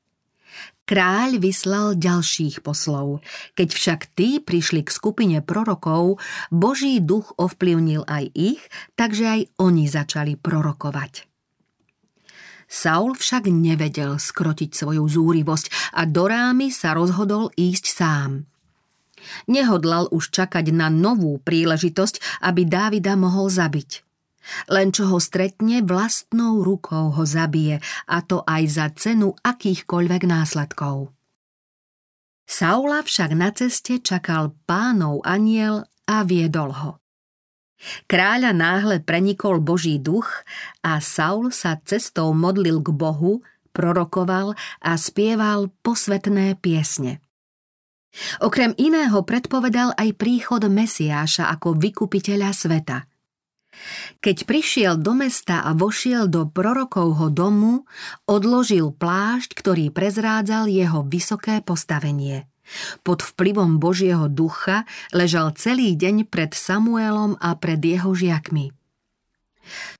Kráľ 0.88 1.36
vyslal 1.36 2.00
ďalších 2.00 2.64
poslov. 2.64 3.20
Keď 3.52 3.68
však 3.68 4.00
tí 4.16 4.40
prišli 4.40 4.88
k 4.88 4.90
skupine 4.90 5.38
prorokov, 5.44 6.16
Boží 6.48 6.96
duch 7.04 7.36
ovplyvnil 7.36 8.08
aj 8.08 8.32
ich, 8.32 8.62
takže 8.96 9.24
aj 9.28 9.40
oni 9.60 9.84
začali 9.84 10.40
prorokovať. 10.40 11.28
Saul 12.68 13.16
však 13.16 13.52
nevedel 13.52 14.16
skrotiť 14.16 14.72
svoju 14.72 15.04
zúrivosť 15.04 15.92
a 15.92 16.08
do 16.08 16.24
rámy 16.24 16.72
sa 16.72 16.96
rozhodol 16.96 17.52
ísť 17.56 17.84
sám. 17.84 18.48
Nehodlal 19.46 20.08
už 20.12 20.30
čakať 20.30 20.70
na 20.74 20.88
novú 20.88 21.40
príležitosť, 21.42 22.42
aby 22.44 22.66
Dávida 22.66 23.14
mohol 23.18 23.48
zabiť. 23.52 24.06
Len 24.72 24.88
čo 24.94 25.12
ho 25.12 25.18
stretne, 25.20 25.84
vlastnou 25.84 26.64
rukou 26.64 27.12
ho 27.12 27.24
zabije, 27.24 27.84
a 28.08 28.18
to 28.24 28.40
aj 28.48 28.62
za 28.68 28.86
cenu 28.96 29.36
akýchkoľvek 29.44 30.22
následkov. 30.24 31.12
Saula 32.48 33.04
však 33.04 33.30
na 33.36 33.52
ceste 33.52 34.00
čakal 34.00 34.56
pánov 34.64 35.20
aniel 35.20 35.84
a 36.08 36.24
viedol 36.24 36.72
ho. 36.72 36.92
Kráľa 38.08 38.56
náhle 38.56 39.04
prenikol 39.04 39.62
Boží 39.62 40.00
duch 40.00 40.42
a 40.82 40.98
Saul 40.98 41.54
sa 41.54 41.78
cestou 41.84 42.34
modlil 42.34 42.82
k 42.82 42.90
Bohu, 42.90 43.44
prorokoval 43.70 44.58
a 44.82 44.92
spieval 44.98 45.70
posvetné 45.84 46.58
piesne. 46.58 47.22
Okrem 48.42 48.74
iného 48.76 49.22
predpovedal 49.22 49.94
aj 49.94 50.14
príchod 50.18 50.62
Mesiáša 50.66 51.50
ako 51.54 51.78
vykupiteľa 51.78 52.50
sveta. 52.50 52.98
Keď 54.18 54.36
prišiel 54.42 54.98
do 54.98 55.14
mesta 55.14 55.62
a 55.62 55.70
vošiel 55.70 56.26
do 56.26 56.50
prorokovho 56.50 57.30
domu, 57.30 57.86
odložil 58.26 58.90
plášť, 58.90 59.54
ktorý 59.54 59.94
prezrádzal 59.94 60.66
jeho 60.66 61.06
vysoké 61.06 61.62
postavenie. 61.62 62.50
Pod 63.00 63.24
vplyvom 63.24 63.80
Božieho 63.80 64.28
ducha 64.28 64.84
ležal 65.14 65.56
celý 65.56 65.96
deň 65.96 66.28
pred 66.28 66.52
Samuelom 66.52 67.38
a 67.40 67.56
pred 67.56 67.80
jeho 67.80 68.12
žiakmi. 68.12 68.74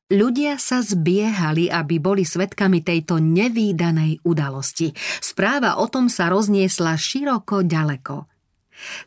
Ľudia 0.08 0.56
sa 0.56 0.80
zbiehali, 0.80 1.68
aby 1.68 2.00
boli 2.00 2.24
svetkami 2.24 2.80
tejto 2.80 3.20
nevýdanej 3.20 4.24
udalosti. 4.24 4.96
Správa 5.20 5.76
o 5.76 5.86
tom 5.92 6.08
sa 6.08 6.32
rozniesla 6.32 6.96
široko 6.96 7.60
ďaleko. 7.60 8.24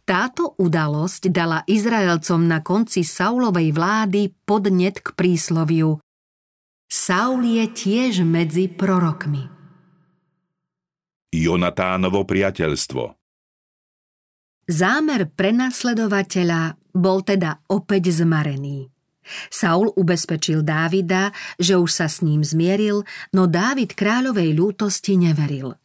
Táto 0.06 0.54
udalosť 0.62 1.34
dala 1.34 1.65
Izraelcom 1.65 2.45
na 2.45 2.62
konci 2.62 3.02
Saulovej 3.02 3.73
vlády 3.73 4.30
podnet 4.45 5.02
k 5.02 5.15
prísloviu 5.17 5.97
Saul 6.91 7.47
je 7.47 7.65
tiež 7.71 8.28
medzi 8.28 8.67
prorokmi. 8.67 9.47
Jonatánovo 11.32 12.28
priateľstvo 12.28 13.04
Zámer 14.67 15.32
prenasledovateľa 15.32 16.62
bol 16.91 17.23
teda 17.23 17.63
opäť 17.71 18.12
zmarený. 18.12 18.90
Saul 19.53 19.93
ubezpečil 19.93 20.65
Dávida, 20.65 21.29
že 21.62 21.77
už 21.77 21.91
sa 21.93 22.07
s 22.10 22.25
ním 22.25 22.41
zmieril, 22.41 23.05
no 23.31 23.45
Dávid 23.45 23.93
kráľovej 23.93 24.49
ľútosti 24.57 25.17
neveril. 25.17 25.77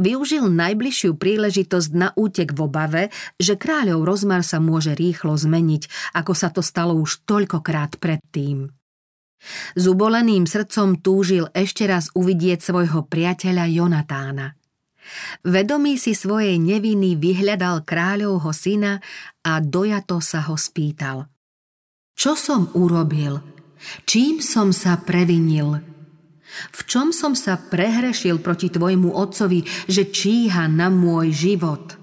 Využil 0.00 0.48
najbližšiu 0.48 1.20
príležitosť 1.20 1.90
na 1.92 2.08
útek 2.16 2.56
v 2.56 2.60
obave, 2.64 3.02
že 3.36 3.60
kráľov 3.60 4.08
rozmar 4.08 4.40
sa 4.40 4.56
môže 4.56 4.96
rýchlo 4.96 5.36
zmeniť, 5.36 6.14
ako 6.16 6.32
sa 6.32 6.48
to 6.48 6.64
stalo 6.64 6.96
už 6.96 7.26
toľkokrát 7.28 8.00
predtým. 8.00 8.72
S 9.76 9.84
uboleným 9.84 10.48
srdcom 10.48 11.04
túžil 11.04 11.44
ešte 11.52 11.84
raz 11.84 12.08
uvidieť 12.16 12.64
svojho 12.64 13.04
priateľa 13.04 13.68
Jonatána. 13.68 14.56
Vedomý 15.46 16.00
si 16.00 16.18
svojej 16.18 16.58
neviny 16.58 17.14
vyhľadal 17.14 17.86
kráľovho 17.86 18.50
syna 18.50 18.98
a 19.46 19.62
dojato 19.62 20.18
sa 20.18 20.42
ho 20.50 20.58
spýtal– 20.58 21.28
čo 22.16 22.32
som 22.32 22.72
urobil? 22.72 23.44
Čím 24.08 24.40
som 24.40 24.72
sa 24.72 24.96
previnil? 24.96 25.84
V 26.72 26.80
čom 26.88 27.12
som 27.12 27.36
sa 27.36 27.60
prehrešil 27.60 28.40
proti 28.40 28.72
tvojmu 28.72 29.12
otcovi, 29.12 29.62
že 29.84 30.08
číha 30.08 30.64
na 30.72 30.88
môj 30.88 31.28
život? 31.36 32.00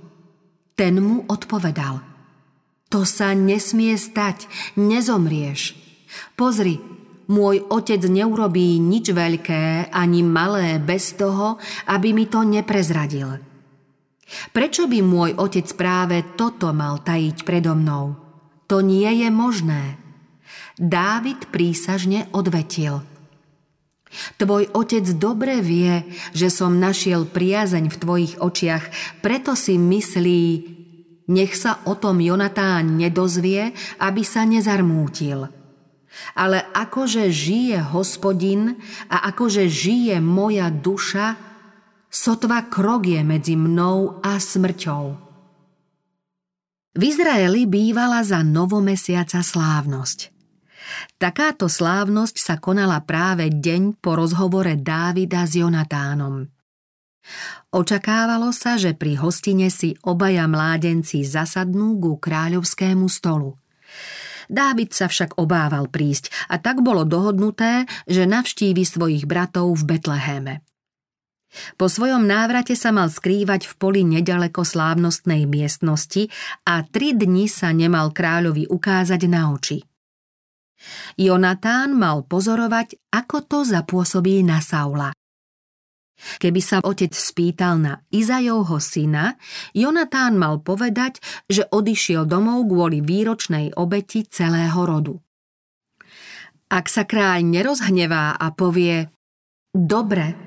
Ten 0.78 1.02
mu 1.02 1.26
odpovedal. 1.26 2.06
To 2.94 3.02
sa 3.10 3.34
nesmie 3.34 3.98
stať, 3.98 4.46
nezomrieš. 4.78 5.74
Pozri, 6.38 6.78
môj 7.34 7.66
otec 7.74 8.06
neurobí 8.06 8.78
nič 8.78 9.10
veľké 9.10 9.90
ani 9.90 10.22
malé 10.22 10.78
bez 10.78 11.18
toho, 11.18 11.58
aby 11.90 12.14
mi 12.14 12.30
to 12.30 12.46
neprezradil. 12.46 13.42
Prečo 14.54 14.86
by 14.86 15.00
môj 15.02 15.30
otec 15.42 15.66
práve 15.74 16.38
toto 16.38 16.70
mal 16.70 17.02
tajiť 17.02 17.42
predo 17.42 17.74
mnou? 17.74 18.14
To 18.70 18.82
nie 18.82 19.10
je 19.26 19.30
možné. 19.34 20.03
Dávid 20.78 21.54
prísažne 21.54 22.26
odvetil. 22.34 23.06
Tvoj 24.38 24.70
otec 24.74 25.06
dobre 25.18 25.62
vie, 25.62 26.06
že 26.34 26.54
som 26.54 26.78
našiel 26.78 27.26
priazeň 27.26 27.90
v 27.90 27.98
tvojich 27.98 28.34
očiach, 28.42 28.86
preto 29.26 29.58
si 29.58 29.78
myslí, 29.78 30.44
nech 31.30 31.54
sa 31.58 31.82
o 31.90 31.98
tom 31.98 32.22
Jonatán 32.22 32.98
nedozvie, 32.98 33.74
aby 34.02 34.22
sa 34.22 34.46
nezarmútil. 34.46 35.50
Ale 36.38 36.62
akože 36.78 37.34
žije 37.34 37.90
hospodin 37.90 38.78
a 39.10 39.34
akože 39.34 39.66
žije 39.66 40.22
moja 40.22 40.70
duša, 40.70 41.34
sotva 42.14 42.70
krok 42.70 43.10
je 43.10 43.22
medzi 43.26 43.58
mnou 43.58 44.22
a 44.22 44.38
smrťou. 44.38 45.06
V 46.94 47.02
Izraeli 47.02 47.66
bývala 47.66 48.22
za 48.22 48.46
novomesiaca 48.46 49.42
slávnosť. 49.42 50.33
Takáto 51.18 51.72
slávnosť 51.72 52.36
sa 52.40 52.56
konala 52.60 53.00
práve 53.04 53.48
deň 53.50 54.00
po 54.04 54.20
rozhovore 54.20 54.76
Dávida 54.76 55.48
s 55.48 55.56
Jonatánom. 55.56 56.48
Očakávalo 57.72 58.52
sa, 58.52 58.76
že 58.76 58.92
pri 58.92 59.16
hostine 59.16 59.72
si 59.72 59.96
obaja 60.04 60.44
mládenci 60.46 61.24
zasadnú 61.24 61.96
ku 61.98 62.20
kráľovskému 62.20 63.08
stolu. 63.08 63.56
Dávid 64.52 64.92
sa 64.92 65.08
však 65.08 65.40
obával 65.40 65.88
prísť 65.88 66.30
a 66.52 66.60
tak 66.60 66.84
bolo 66.84 67.08
dohodnuté, 67.08 67.88
že 68.04 68.28
navštívi 68.28 68.84
svojich 68.84 69.24
bratov 69.24 69.72
v 69.80 69.96
Betleheme. 69.96 70.56
Po 71.78 71.86
svojom 71.86 72.26
návrate 72.26 72.74
sa 72.74 72.90
mal 72.90 73.14
skrývať 73.14 73.70
v 73.70 73.74
poli 73.78 74.02
nedaleko 74.02 74.66
slávnostnej 74.66 75.46
miestnosti 75.46 76.28
a 76.66 76.82
tri 76.82 77.14
dni 77.14 77.46
sa 77.46 77.70
nemal 77.72 78.10
kráľovi 78.10 78.68
ukázať 78.68 79.22
na 79.30 79.54
oči. 79.54 79.86
Jonatán 81.16 81.96
mal 81.96 82.26
pozorovať, 82.26 83.00
ako 83.12 83.38
to 83.46 83.60
zapôsobí 83.64 84.44
na 84.44 84.60
Saula. 84.60 85.12
Keby 86.40 86.62
sa 86.64 86.80
otec 86.80 87.12
spýtal 87.12 87.84
na 87.84 88.00
Izajovho 88.14 88.80
syna, 88.80 89.36
Jonatán 89.76 90.40
mal 90.40 90.64
povedať, 90.64 91.20
že 91.52 91.68
odišiel 91.68 92.24
domov 92.24 92.70
kvôli 92.70 93.04
výročnej 93.04 93.76
obeti 93.76 94.24
celého 94.24 94.78
rodu. 94.78 95.20
Ak 96.72 96.88
sa 96.88 97.04
kráľ 97.04 97.44
nerozhnevá 97.44 98.40
a 98.40 98.48
povie 98.56 99.12
Dobre, 99.74 100.38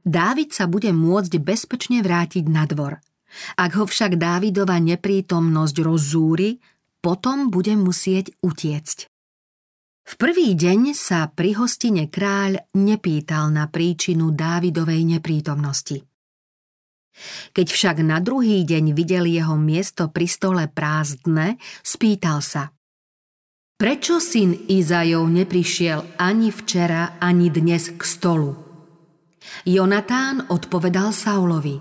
Dávid 0.00 0.50
sa 0.52 0.66
bude 0.66 0.90
môcť 0.90 1.32
bezpečne 1.38 2.02
vrátiť 2.02 2.44
na 2.50 2.66
dvor– 2.66 2.98
Ak 3.56 3.78
ho 3.78 3.86
však 3.86 4.18
Dávidova 4.18 4.78
neprítomnosť 4.82 5.76
rozzúri, 5.86 6.58
potom 7.00 7.48
bude 7.48 7.72
musieť 7.78 8.34
utiecť. 8.44 9.08
V 10.10 10.18
prvý 10.18 10.58
deň 10.58 10.90
sa 10.90 11.30
pri 11.30 11.54
hostine 11.54 12.10
kráľ 12.10 12.66
nepýtal 12.74 13.46
na 13.54 13.70
príčinu 13.70 14.34
Dávidovej 14.34 15.06
neprítomnosti. 15.06 16.02
Keď 17.54 17.66
však 17.70 18.02
na 18.02 18.18
druhý 18.18 18.66
deň 18.66 18.90
videl 18.90 19.30
jeho 19.30 19.54
miesto 19.54 20.10
pri 20.10 20.26
stole 20.26 20.66
prázdne, 20.66 21.62
spýtal 21.86 22.42
sa. 22.42 22.74
Prečo 23.78 24.18
syn 24.18 24.66
Izajov 24.66 25.30
neprišiel 25.30 26.18
ani 26.18 26.50
včera, 26.50 27.22
ani 27.22 27.46
dnes 27.46 27.94
k 27.94 28.02
stolu? 28.02 28.50
Jonatán 29.62 30.50
odpovedal 30.50 31.14
Saulovi. 31.14 31.78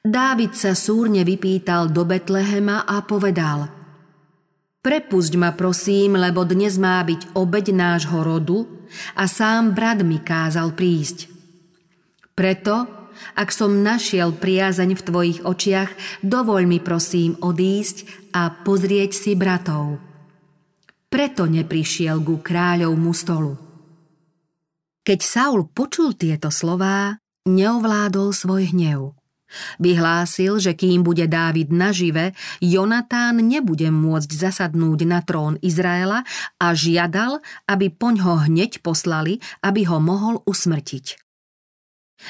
Dávid 0.00 0.56
sa 0.56 0.72
súrne 0.72 1.28
vypýtal 1.28 1.92
do 1.92 2.08
Betlehema 2.08 2.88
a 2.88 3.04
povedal– 3.04 3.68
Prepusť 4.80 5.36
ma 5.36 5.52
prosím, 5.52 6.16
lebo 6.16 6.48
dnes 6.48 6.80
má 6.80 7.04
byť 7.04 7.36
obeď 7.36 7.76
nášho 7.76 8.24
rodu 8.24 8.64
a 9.12 9.28
sám 9.28 9.76
brat 9.76 10.00
mi 10.00 10.16
kázal 10.16 10.72
prísť. 10.72 11.28
Preto, 12.32 12.88
ak 13.36 13.52
som 13.52 13.84
našiel 13.84 14.32
priazeň 14.32 14.96
v 14.96 15.04
tvojich 15.04 15.38
očiach, 15.44 16.24
dovoľ 16.24 16.64
mi 16.64 16.80
prosím 16.80 17.36
odísť 17.44 18.32
a 18.32 18.48
pozrieť 18.48 19.12
si 19.12 19.36
bratov. 19.36 20.00
Preto 21.12 21.44
neprišiel 21.44 22.16
ku 22.24 22.40
kráľovmu 22.40 23.12
stolu. 23.12 23.52
Keď 25.04 25.20
Saul 25.20 25.68
počul 25.68 26.16
tieto 26.16 26.48
slová, 26.48 27.20
neovládol 27.44 28.32
svoj 28.32 28.72
hnev. 28.72 29.19
Vyhlásil, 29.82 30.58
že 30.62 30.72
kým 30.74 31.02
bude 31.02 31.26
Dávid 31.26 31.70
nažive, 31.74 32.34
Jonatán 32.62 33.42
nebude 33.42 33.90
môcť 33.90 34.30
zasadnúť 34.30 35.06
na 35.06 35.20
trón 35.22 35.58
Izraela 35.62 36.22
a 36.58 36.66
žiadal, 36.74 37.42
aby 37.66 37.90
poň 37.90 38.14
ho 38.22 38.34
hneď 38.46 38.82
poslali, 38.82 39.42
aby 39.62 39.86
ho 39.86 39.98
mohol 39.98 40.42
usmrtiť. 40.46 41.18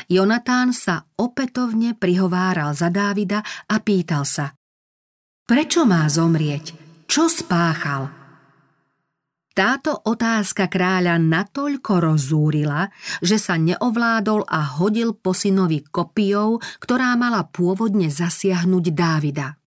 Jonatán 0.06 0.70
sa 0.70 1.02
opätovne 1.18 1.98
prihováral 1.98 2.72
za 2.78 2.94
Dávida 2.94 3.42
a 3.66 3.76
pýtal 3.82 4.22
sa 4.22 4.54
Prečo 5.50 5.82
má 5.82 6.06
zomrieť? 6.06 6.78
Čo 7.10 7.26
spáchal? 7.26 8.19
Táto 9.60 9.92
otázka 9.92 10.72
kráľa 10.72 11.20
natoľko 11.20 12.00
rozúrila, 12.00 12.88
že 13.20 13.36
sa 13.36 13.60
neovládol 13.60 14.48
a 14.48 14.80
hodil 14.80 15.12
po 15.12 15.36
synovi 15.36 15.84
kopijou, 15.84 16.64
ktorá 16.80 17.12
mala 17.20 17.44
pôvodne 17.44 18.08
zasiahnuť 18.08 18.84
Dávida. 18.88 19.60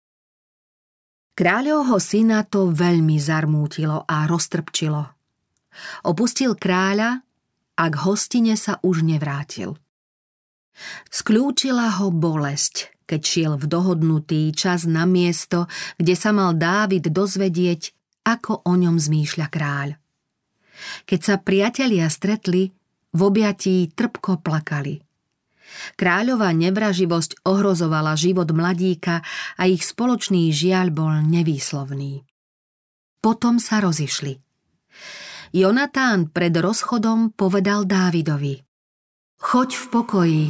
Kráľovho 1.38 2.02
syna 2.02 2.42
to 2.42 2.74
veľmi 2.74 3.22
zarmútilo 3.22 4.02
a 4.10 4.26
roztrpčilo. 4.26 5.14
Opustil 6.10 6.58
kráľa 6.58 7.22
a 7.78 7.84
k 7.86 7.96
hostine 8.02 8.58
sa 8.58 8.82
už 8.82 9.06
nevrátil. 9.06 9.78
Skľúčila 11.14 12.02
ho 12.02 12.10
bolesť, 12.10 12.98
keď 13.06 13.22
šiel 13.22 13.54
v 13.62 13.70
dohodnutý 13.70 14.58
čas 14.58 14.90
na 14.90 15.06
miesto, 15.06 15.70
kde 16.02 16.18
sa 16.18 16.34
mal 16.34 16.58
Dávid 16.58 17.14
dozvedieť, 17.14 17.94
ako 18.24 18.64
o 18.64 18.74
ňom 18.76 19.00
zmýšľa 19.00 19.48
kráľ. 19.52 19.90
Keď 21.06 21.20
sa 21.22 21.36
priatelia 21.38 22.08
stretli, 22.10 22.74
v 23.14 23.22
objatí 23.22 23.94
trpko 23.94 24.42
plakali. 24.42 24.98
Kráľová 25.94 26.50
nevraživosť 26.54 27.46
ohrozovala 27.46 28.18
život 28.18 28.50
mladíka 28.50 29.22
a 29.58 29.70
ich 29.70 29.86
spoločný 29.86 30.50
žiaľ 30.50 30.90
bol 30.90 31.14
nevýslovný. 31.22 32.26
Potom 33.22 33.62
sa 33.62 33.80
rozišli. 33.86 34.42
Jonatán 35.54 36.34
pred 36.34 36.54
rozchodom 36.58 37.38
povedal 37.38 37.86
Dávidovi 37.86 38.66
Choď 39.38 39.70
v 39.78 39.86
pokoji, 39.94 40.46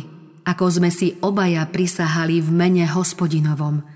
ako 0.47 0.65
sme 0.71 0.87
si 0.87 1.19
obaja 1.19 1.67
prisahali 1.67 2.39
v 2.39 2.49
mene 2.51 2.87
hospodinovom– 2.87 3.83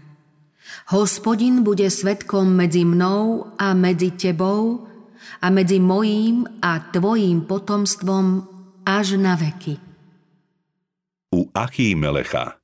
Hospodin 0.94 1.66
bude 1.66 1.90
svetkom 1.90 2.54
medzi 2.54 2.86
mnou 2.86 3.54
a 3.58 3.74
medzi 3.74 4.14
tebou 4.14 4.88
a 5.42 5.48
medzi 5.50 5.82
mojím 5.82 6.46
a 6.62 6.80
tvojím 6.94 7.50
potomstvom 7.50 8.46
až 8.86 9.18
na 9.20 9.36
veky. 9.36 9.78
U 11.34 11.52
Achímelecha 11.52 12.58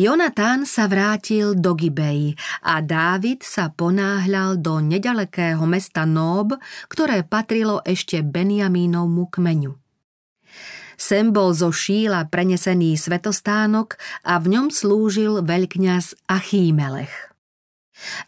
Jonatán 0.00 0.64
sa 0.64 0.86
vrátil 0.86 1.58
do 1.58 1.76
Gibei 1.76 2.32
a 2.64 2.80
Dávid 2.80 3.42
sa 3.44 3.68
ponáhľal 3.68 4.56
do 4.62 4.80
nedalekého 4.80 5.66
mesta 5.66 6.06
Nób, 6.06 6.56
ktoré 6.88 7.26
patrilo 7.26 7.82
ešte 7.84 8.22
Benjamínovmu 8.22 9.28
kmeňu. 9.28 9.89
Sem 11.00 11.32
bol 11.32 11.56
zo 11.56 11.72
Šíla 11.72 12.28
prenesený 12.28 13.00
svetostánok 13.00 13.96
a 14.20 14.36
v 14.36 14.52
ňom 14.52 14.68
slúžil 14.68 15.40
veľkňaz 15.40 16.28
Achímelech. 16.28 17.32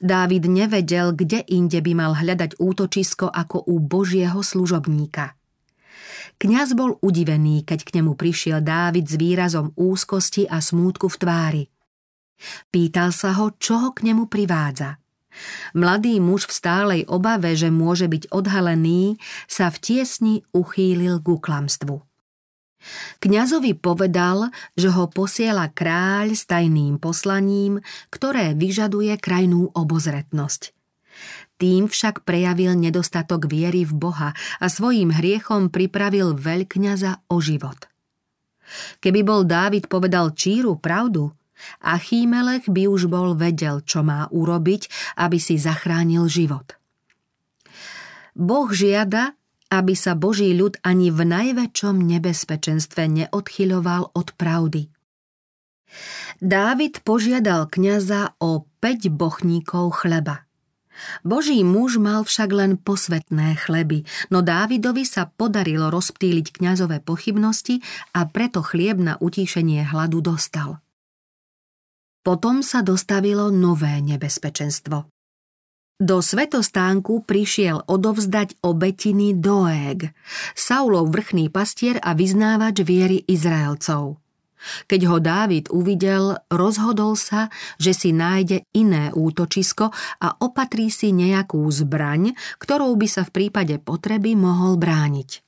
Dávid 0.01 0.49
nevedel, 0.49 1.13
kde 1.13 1.45
inde 1.53 1.85
by 1.85 1.93
mal 1.93 2.13
hľadať 2.17 2.57
útočisko 2.57 3.29
ako 3.29 3.69
u 3.69 3.77
Božieho 3.77 4.41
služobníka. 4.41 5.37
Kňaz 6.41 6.73
bol 6.73 6.97
udivený, 7.05 7.69
keď 7.69 7.85
k 7.85 8.01
nemu 8.01 8.17
prišiel 8.17 8.65
Dávid 8.65 9.05
s 9.05 9.21
výrazom 9.21 9.77
úzkosti 9.77 10.49
a 10.49 10.65
smútku 10.65 11.13
v 11.13 11.17
tvári. 11.21 11.65
Pýtal 12.73 13.13
sa 13.13 13.37
ho, 13.37 13.53
čo 13.61 13.85
ho 13.85 13.89
k 13.93 14.09
nemu 14.09 14.33
privádza. 14.33 14.97
Mladý 15.77 16.25
muž 16.25 16.49
v 16.49 16.57
stálej 16.57 17.03
obave, 17.09 17.53
že 17.53 17.69
môže 17.69 18.09
byť 18.09 18.33
odhalený, 18.33 19.21
sa 19.45 19.69
v 19.69 19.77
tiesni 19.77 20.35
uchýlil 20.57 21.21
ku 21.21 21.37
klamstvu. 21.37 22.12
Kňazovi 23.23 23.79
povedal, 23.79 24.51
že 24.75 24.91
ho 24.91 25.07
posiela 25.07 25.71
kráľ 25.71 26.35
s 26.35 26.47
tajným 26.51 26.99
poslaním, 26.99 27.79
ktoré 28.11 28.59
vyžaduje 28.59 29.15
krajnú 29.19 29.71
obozretnosť. 29.73 30.75
Tým 31.63 31.87
však 31.87 32.27
prejavil 32.27 32.75
nedostatok 32.75 33.47
viery 33.47 33.87
v 33.87 33.95
Boha 33.95 34.31
a 34.59 34.67
svojím 34.67 35.15
hriechom 35.15 35.71
pripravil 35.71 36.35
veľkňaza 36.35 37.31
o 37.31 37.39
život. 37.39 37.87
Keby 38.99 39.21
bol 39.23 39.47
Dávid 39.47 39.87
povedal 39.87 40.35
číru 40.35 40.75
pravdu, 40.81 41.31
Achímelech 41.79 42.67
by 42.67 42.91
už 42.91 43.07
bol 43.07 43.39
vedel, 43.39 43.87
čo 43.87 44.03
má 44.03 44.27
urobiť, 44.35 45.15
aby 45.23 45.39
si 45.39 45.55
zachránil 45.55 46.27
život. 46.27 46.75
Boh 48.35 48.67
žiada, 48.73 49.39
aby 49.73 49.97
sa 49.97 50.13
Boží 50.13 50.53
ľud 50.53 50.77
ani 50.85 51.09
v 51.09 51.25
najväčšom 51.25 51.97
nebezpečenstve 51.97 53.09
neodchyľoval 53.09 54.13
od 54.13 54.29
pravdy. 54.37 54.93
Dávid 56.45 57.01
požiadal 57.01 57.73
kňaza 57.73 58.37
o 58.37 58.69
5 58.85 59.09
bochníkov 59.09 60.05
chleba. 60.05 60.45
Boží 61.25 61.65
muž 61.65 61.97
mal 61.97 62.23
však 62.23 62.51
len 62.53 62.73
posvetné 62.77 63.57
chleby, 63.57 64.05
no 64.29 64.45
Dávidovi 64.45 65.09
sa 65.09 65.25
podarilo 65.27 65.89
rozptýliť 65.89 66.47
kňazové 66.53 67.01
pochybnosti 67.01 67.81
a 68.13 68.29
preto 68.29 68.61
chlieb 68.61 69.01
na 69.01 69.17
utíšenie 69.17 69.89
hladu 69.89 70.21
dostal. 70.21 70.85
Potom 72.23 72.63
sa 72.63 72.87
dostavilo 72.87 73.51
nové 73.51 73.99
nebezpečenstvo. 73.99 75.12
Do 76.01 76.19
svetostánku 76.19 77.23
prišiel 77.29 77.85
odovzdať 77.87 78.59
obetiny 78.65 79.37
Doeg, 79.37 80.11
Saulov 80.57 81.13
vrchný 81.13 81.53
pastier 81.53 82.01
a 82.01 82.17
vyznávač 82.17 82.83
viery 82.83 83.23
Izraelcov. 83.29 84.19
Keď 84.87 85.01
ho 85.11 85.19
Dávid 85.19 85.75
uvidel, 85.75 86.39
rozhodol 86.47 87.19
sa, 87.19 87.51
že 87.83 87.91
si 87.91 88.15
nájde 88.15 88.63
iné 88.79 89.11
útočisko 89.11 89.91
a 90.23 90.29
opatrí 90.39 90.87
si 90.87 91.11
nejakú 91.11 91.67
zbraň, 91.67 92.39
ktorou 92.63 92.95
by 92.95 93.09
sa 93.11 93.23
v 93.27 93.43
prípade 93.43 93.83
potreby 93.83 94.39
mohol 94.39 94.79
brániť. 94.79 95.43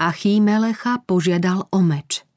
Achímelecha 0.00 1.04
požiadal 1.04 1.68
o 1.68 1.80
meč– 1.84 2.24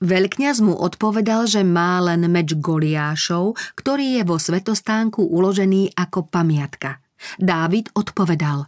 Veľkňaz 0.00 0.64
mu 0.64 0.72
odpovedal, 0.80 1.44
že 1.44 1.60
má 1.60 2.00
len 2.00 2.24
meč 2.32 2.56
Goliášov, 2.56 3.52
ktorý 3.76 4.16
je 4.16 4.22
vo 4.24 4.40
svetostánku 4.40 5.20
uložený 5.20 5.92
ako 5.92 6.24
pamiatka. 6.24 7.04
Dávid 7.36 7.92
odpovedal 7.92 8.64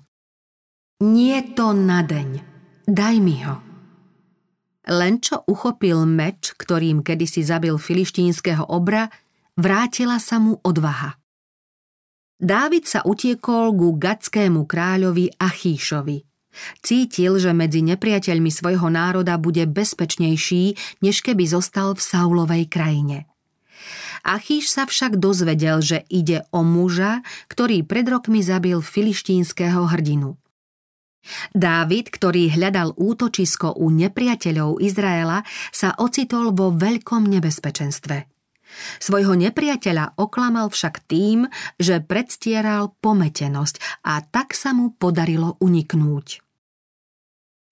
Nie 1.01 1.57
to 1.57 1.73
na 1.73 2.05
deň, 2.05 2.29
daj 2.85 3.17
mi 3.17 3.41
ho. 3.49 3.65
Len 4.93 5.25
čo 5.25 5.41
uchopil 5.49 6.05
meč, 6.05 6.53
ktorým 6.53 7.01
kedysi 7.01 7.41
zabil 7.41 7.81
filištínskeho 7.81 8.69
obra, 8.69 9.09
vrátila 9.57 10.21
sa 10.21 10.37
mu 10.37 10.61
odvaha. 10.61 11.17
Dávid 12.37 12.85
sa 12.85 13.01
utiekol 13.09 13.73
ku 13.73 13.97
gatskému 13.97 14.69
kráľovi 14.69 15.33
Achíšovi– 15.41 16.29
Cítil, 16.85 17.41
že 17.41 17.57
medzi 17.57 17.81
nepriateľmi 17.81 18.53
svojho 18.53 18.89
národa 18.93 19.41
bude 19.41 19.65
bezpečnejší, 19.65 20.77
než 21.01 21.25
keby 21.25 21.49
zostal 21.49 21.97
v 21.97 22.05
Saulovej 22.05 22.65
krajine. 22.69 23.27
Achíš 24.23 24.71
sa 24.71 24.87
však 24.87 25.19
dozvedel, 25.19 25.83
že 25.83 26.07
ide 26.07 26.47
o 26.55 26.63
muža, 26.63 27.27
ktorý 27.51 27.83
pred 27.83 28.07
rokmi 28.07 28.39
zabil 28.39 28.79
filištínskeho 28.79 29.91
hrdinu. 29.91 30.39
Dávid, 31.55 32.11
ktorý 32.11 32.51
hľadal 32.51 32.99
útočisko 32.99 33.79
u 33.79 33.91
nepriateľov 33.95 34.83
Izraela, 34.83 35.47
sa 35.71 35.95
ocitol 35.99 36.51
vo 36.51 36.75
veľkom 36.75 37.31
nebezpečenstve. 37.31 38.32
Svojho 38.99 39.37
nepriateľa 39.37 40.17
oklamal 40.17 40.73
však 40.73 41.05
tým, 41.09 41.49
že 41.77 42.01
predstieral 42.01 42.97
pometenosť 43.01 44.05
a 44.07 44.25
tak 44.25 44.57
sa 44.57 44.73
mu 44.73 44.95
podarilo 44.97 45.61
uniknúť. 45.61 46.41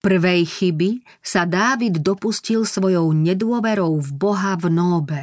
Prvej 0.01 0.49
chyby 0.49 1.05
sa 1.21 1.45
Dávid 1.45 2.01
dopustil 2.01 2.65
svojou 2.65 3.13
nedôverou 3.13 4.01
v 4.01 4.09
Boha 4.17 4.57
v 4.57 4.65
nóbe. 4.73 5.21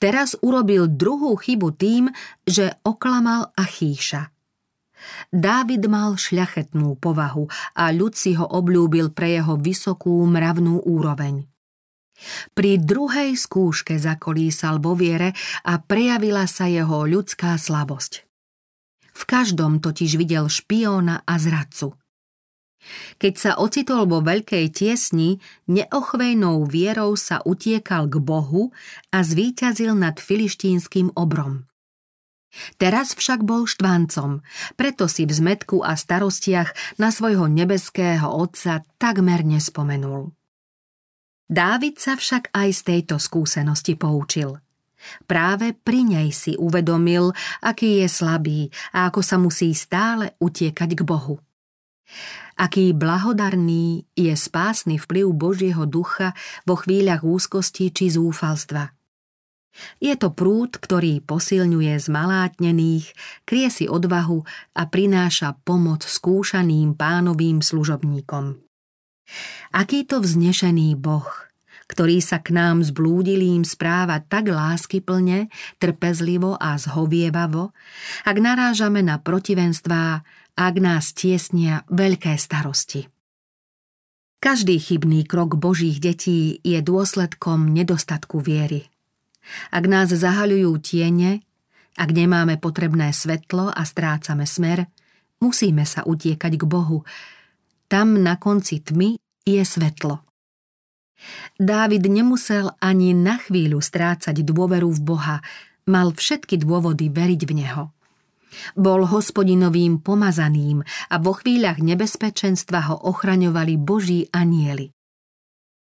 Teraz 0.00 0.36
urobil 0.40 0.88
druhú 0.88 1.36
chybu 1.36 1.68
tým, 1.76 2.08
že 2.48 2.80
oklamal 2.84 3.52
Achíša. 3.56 4.32
Dávid 5.28 5.84
mal 5.84 6.16
šľachetnú 6.16 6.96
povahu 6.96 7.44
a 7.76 7.92
ľud 7.92 8.16
si 8.16 8.32
ho 8.40 8.48
obľúbil 8.48 9.12
pre 9.12 9.36
jeho 9.36 9.60
vysokú 9.60 10.24
mravnú 10.24 10.80
úroveň. 10.80 11.44
Pri 12.52 12.80
druhej 12.80 13.36
skúške 13.36 13.96
zakolísal 14.00 14.80
vo 14.80 14.96
viere 14.96 15.32
a 15.64 15.78
prejavila 15.78 16.44
sa 16.48 16.68
jeho 16.68 17.04
ľudská 17.04 17.56
slabosť. 17.56 18.24
V 19.14 19.22
každom 19.28 19.78
totiž 19.78 20.18
videl 20.18 20.50
špióna 20.50 21.22
a 21.22 21.34
zradcu. 21.38 21.94
Keď 23.16 23.34
sa 23.38 23.52
ocitol 23.56 24.04
vo 24.04 24.20
veľkej 24.20 24.68
tiesni, 24.76 25.40
neochvejnou 25.70 26.68
vierou 26.68 27.16
sa 27.16 27.40
utiekal 27.40 28.12
k 28.12 28.20
Bohu 28.20 28.76
a 29.08 29.24
zvíťazil 29.24 29.96
nad 29.96 30.20
filištínskym 30.20 31.16
obrom. 31.16 31.64
Teraz 32.78 33.18
však 33.18 33.42
bol 33.42 33.66
štvancom, 33.66 34.44
preto 34.78 35.10
si 35.10 35.26
v 35.26 35.32
zmetku 35.34 35.82
a 35.82 35.98
starostiach 35.98 37.00
na 37.02 37.10
svojho 37.10 37.50
nebeského 37.50 38.30
otca 38.30 38.86
takmer 39.00 39.42
nespomenul. 39.42 40.30
Dávid 41.44 42.00
sa 42.00 42.16
však 42.16 42.50
aj 42.56 42.68
z 42.72 42.80
tejto 42.82 43.16
skúsenosti 43.20 44.00
poučil. 44.00 44.56
Práve 45.28 45.76
pri 45.76 46.00
nej 46.00 46.28
si 46.32 46.56
uvedomil, 46.56 47.36
aký 47.60 48.00
je 48.00 48.08
slabý 48.08 48.72
a 48.96 49.12
ako 49.12 49.20
sa 49.20 49.36
musí 49.36 49.76
stále 49.76 50.32
utiekať 50.40 50.90
k 50.96 51.02
Bohu. 51.04 51.36
Aký 52.56 52.96
blahodarný 52.96 54.08
je 54.16 54.32
spásny 54.32 54.96
vplyv 54.96 55.26
Božieho 55.34 55.84
ducha 55.84 56.32
vo 56.64 56.78
chvíľach 56.80 57.26
úzkosti 57.26 57.92
či 57.92 58.08
zúfalstva. 58.08 58.94
Je 59.98 60.14
to 60.14 60.30
prúd, 60.30 60.78
ktorý 60.78 61.18
posilňuje 61.26 61.98
zmalátnených, 61.98 63.10
krie 63.42 63.66
si 63.74 63.90
odvahu 63.90 64.46
a 64.78 64.82
prináša 64.86 65.58
pomoc 65.66 66.06
skúšaným 66.06 66.94
pánovým 66.94 67.58
služobníkom. 67.58 68.63
Aký 69.74 70.06
to 70.06 70.20
vznešený 70.22 70.94
Boh, 71.00 71.26
ktorý 71.86 72.20
sa 72.24 72.40
k 72.40 72.56
nám 72.56 72.80
zblúdilým 72.84 73.66
správa 73.66 74.20
tak 74.24 74.48
láskyplne, 74.48 75.52
trpezlivo 75.78 76.56
a 76.56 76.80
zhovievavo, 76.80 77.76
ak 78.24 78.36
narážame 78.40 79.04
na 79.04 79.20
protivenstvá, 79.20 80.24
ak 80.54 80.74
nás 80.78 81.12
tiesnia 81.12 81.82
veľké 81.90 82.38
starosti. 82.38 83.10
Každý 84.44 84.76
chybný 84.76 85.24
krok 85.24 85.56
Božích 85.56 86.04
detí 86.04 86.60
je 86.60 86.76
dôsledkom 86.84 87.72
nedostatku 87.72 88.44
viery. 88.44 88.92
Ak 89.72 89.88
nás 89.88 90.12
zahaľujú 90.12 90.72
tiene, 90.84 91.40
ak 91.96 92.12
nemáme 92.12 92.60
potrebné 92.60 93.12
svetlo 93.16 93.72
a 93.72 93.82
strácame 93.88 94.44
smer, 94.44 94.84
musíme 95.40 95.88
sa 95.88 96.04
utiekať 96.04 96.60
k 96.60 96.64
Bohu. 96.68 97.08
Tam 97.88 98.16
na 98.20 98.40
konci 98.40 98.80
tmy 98.80 99.20
je 99.44 99.62
svetlo. 99.62 100.24
Dávid 101.56 102.04
nemusel 102.10 102.72
ani 102.82 103.14
na 103.14 103.38
chvíľu 103.40 103.80
strácať 103.80 104.44
dôveru 104.44 104.90
v 104.92 105.00
Boha, 105.00 105.36
mal 105.88 106.12
všetky 106.12 106.60
dôvody 106.60 107.08
veriť 107.12 107.42
v 107.44 107.52
Neho. 107.54 107.84
Bol 108.78 109.04
hospodinovým 109.04 109.98
pomazaným 109.98 110.86
a 111.10 111.16
vo 111.18 111.34
chvíľach 111.34 111.82
nebezpečenstva 111.82 112.80
ho 112.92 112.96
ochraňovali 113.02 113.74
boží 113.78 114.30
anieli. 114.30 114.94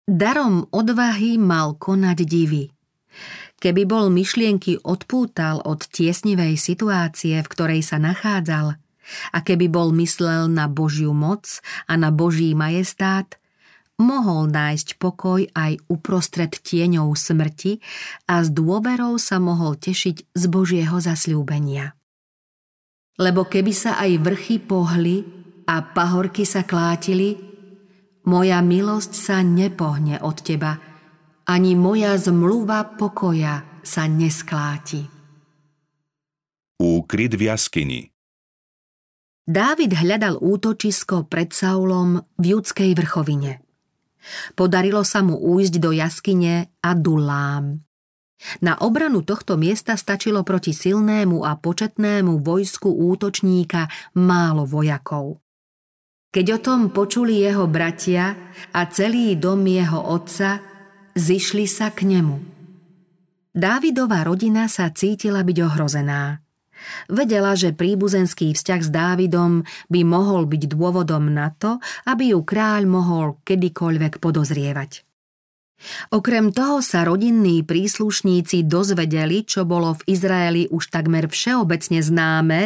Darom 0.04 0.68
odvahy 0.68 1.40
mal 1.40 1.76
konať 1.76 2.18
divy. 2.24 2.68
Keby 3.60 3.88
bol 3.88 4.12
myšlienky 4.12 4.84
odpútal 4.84 5.64
od 5.64 5.88
tiesnivej 5.88 6.60
situácie, 6.60 7.40
v 7.40 7.48
ktorej 7.48 7.80
sa 7.80 7.96
nachádzal, 7.96 8.76
a 9.32 9.40
keby 9.40 9.70
bol 9.70 9.90
myslel 9.96 10.50
na 10.50 10.68
Božiu 10.70 11.16
moc 11.16 11.60
a 11.88 11.94
na 11.96 12.08
Boží 12.14 12.52
majestát, 12.52 13.38
mohol 14.00 14.50
nájsť 14.50 14.98
pokoj 14.98 15.46
aj 15.54 15.78
uprostred 15.86 16.50
tieňov 16.50 17.14
smrti 17.14 17.78
a 18.26 18.42
s 18.42 18.50
dôverou 18.50 19.18
sa 19.22 19.38
mohol 19.38 19.78
tešiť 19.78 20.34
z 20.34 20.44
Božieho 20.50 20.98
zasľúbenia. 20.98 21.94
Lebo 23.14 23.46
keby 23.46 23.70
sa 23.70 23.94
aj 24.02 24.18
vrchy 24.18 24.58
pohli 24.58 25.22
a 25.70 25.86
pahorky 25.86 26.42
sa 26.42 26.66
klátili, 26.66 27.38
moja 28.26 28.58
milosť 28.58 29.12
sa 29.14 29.38
nepohne 29.46 30.18
od 30.18 30.42
teba, 30.42 30.74
ani 31.46 31.78
moja 31.78 32.18
zmluva 32.18 32.98
pokoja 32.98 33.80
sa 33.86 34.10
neskláti. 34.10 35.06
Úkryt 36.82 37.38
v 37.38 37.54
jaskyni 37.54 38.13
Dávid 39.44 39.92
hľadal 39.92 40.40
útočisko 40.40 41.28
pred 41.28 41.52
Saulom 41.52 42.24
v 42.40 42.44
judskej 42.56 42.96
vrchovine. 42.96 43.60
Podarilo 44.56 45.04
sa 45.04 45.20
mu 45.20 45.36
újsť 45.36 45.74
do 45.84 45.92
jaskyne 45.92 46.72
Adulám. 46.80 47.84
Na 48.60 48.76
obranu 48.80 49.20
tohto 49.20 49.56
miesta 49.60 49.96
stačilo 49.96 50.44
proti 50.44 50.72
silnému 50.72 51.44
a 51.44 51.56
početnému 51.56 52.40
vojsku 52.40 52.88
útočníka 52.88 53.88
málo 54.16 54.64
vojakov. 54.64 55.40
Keď 56.32 56.46
o 56.50 56.58
tom 56.58 56.80
počuli 56.90 57.40
jeho 57.44 57.68
bratia 57.70 58.52
a 58.74 58.80
celý 58.90 59.38
dom 59.38 59.62
jeho 59.64 60.00
otca, 60.02 60.60
zišli 61.14 61.68
sa 61.68 61.94
k 61.94 62.10
nemu. 62.10 62.36
Dávidová 63.54 64.26
rodina 64.26 64.66
sa 64.66 64.90
cítila 64.90 65.46
byť 65.46 65.58
ohrozená. 65.62 66.43
Vedela, 67.06 67.54
že 67.54 67.76
príbuzenský 67.76 68.52
vzťah 68.52 68.80
s 68.82 68.90
Dávidom 68.90 69.62
by 69.88 70.00
mohol 70.02 70.44
byť 70.50 70.62
dôvodom 70.74 71.30
na 71.30 71.54
to, 71.54 71.78
aby 72.04 72.36
ju 72.36 72.40
kráľ 72.42 72.88
mohol 72.90 73.40
kedykoľvek 73.46 74.18
podozrievať. 74.20 75.13
Okrem 76.14 76.54
toho 76.54 76.80
sa 76.80 77.04
rodinní 77.04 77.60
príslušníci 77.66 78.64
dozvedeli, 78.64 79.44
čo 79.44 79.68
bolo 79.68 79.92
v 79.98 80.16
Izraeli 80.16 80.62
už 80.70 80.88
takmer 80.88 81.28
všeobecne 81.28 82.00
známe, 82.00 82.60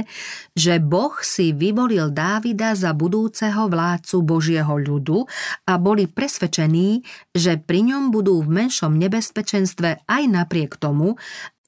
že 0.55 0.79
Boh 0.79 1.17
si 1.25 1.51
vyvolil 1.51 2.15
Dávida 2.15 2.79
za 2.79 2.95
budúceho 2.95 3.67
vládcu 3.67 4.17
Božieho 4.23 4.75
ľudu 4.79 5.27
a 5.67 5.73
boli 5.81 6.07
presvedčení, 6.07 7.03
že 7.35 7.59
pri 7.59 7.91
ňom 7.91 8.15
budú 8.15 8.39
v 8.45 8.65
menšom 8.65 8.95
nebezpečenstve 8.95 10.07
aj 10.07 10.23
napriek 10.29 10.79
tomu, 10.79 11.19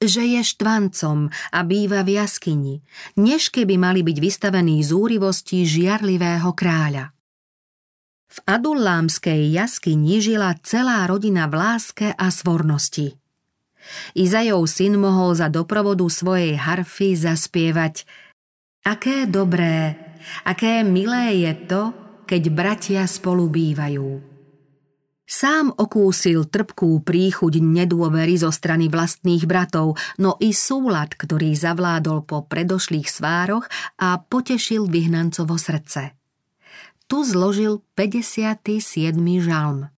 že 0.01 0.25
je 0.25 0.41
štvancom 0.41 1.29
a 1.53 1.59
býva 1.61 2.01
v 2.01 2.17
jaskyni, 2.17 2.75
než 3.21 3.53
keby 3.53 3.77
mali 3.77 4.01
byť 4.01 4.17
vystavení 4.17 4.81
zúrivosti 4.81 5.61
žiarlivého 5.61 6.49
kráľa. 6.57 7.13
V 8.31 8.39
adullámskej 8.47 9.51
jaskyni 9.51 10.23
žila 10.23 10.55
celá 10.63 11.03
rodina 11.03 11.51
v 11.51 11.59
láske 11.59 12.15
a 12.15 12.31
svornosti. 12.31 13.19
Izajov 14.15 14.71
syn 14.71 14.95
mohol 14.95 15.35
za 15.35 15.51
doprovodu 15.51 16.07
svojej 16.07 16.55
harfy 16.55 17.19
zaspievať 17.19 18.07
Aké 18.87 19.27
dobré, 19.27 19.99
aké 20.47 20.79
milé 20.87 21.43
je 21.43 21.53
to, 21.67 21.81
keď 22.23 22.43
bratia 22.55 23.03
spolu 23.03 23.51
bývajú. 23.51 24.23
Sám 25.27 25.75
okúsil 25.75 26.47
trpkú 26.47 27.03
príchuť 27.03 27.59
nedôvery 27.59 28.39
zo 28.39 28.47
strany 28.47 28.87
vlastných 28.87 29.43
bratov, 29.43 29.99
no 30.23 30.39
i 30.39 30.55
súlad, 30.55 31.19
ktorý 31.19 31.51
zavládol 31.51 32.23
po 32.23 32.47
predošlých 32.47 33.11
svároch 33.11 33.67
a 33.99 34.23
potešil 34.23 34.87
vyhnancovo 34.87 35.59
srdce 35.59 36.20
tu 37.11 37.27
zložil 37.27 37.83
57. 37.99 38.87
žalm. 39.43 39.91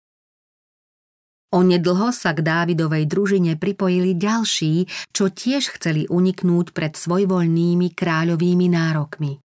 Onedlho 1.54 2.10
sa 2.10 2.34
k 2.34 2.41
Dávidovej 2.41 3.06
družine 3.06 3.54
pripojili 3.54 4.17
ďalší, 4.17 4.89
čo 5.13 5.30
tiež 5.30 5.78
chceli 5.78 6.10
uniknúť 6.10 6.73
pred 6.73 6.97
svojvoľnými 6.97 7.93
kráľovými 7.93 8.65
nárokmi. 8.65 9.38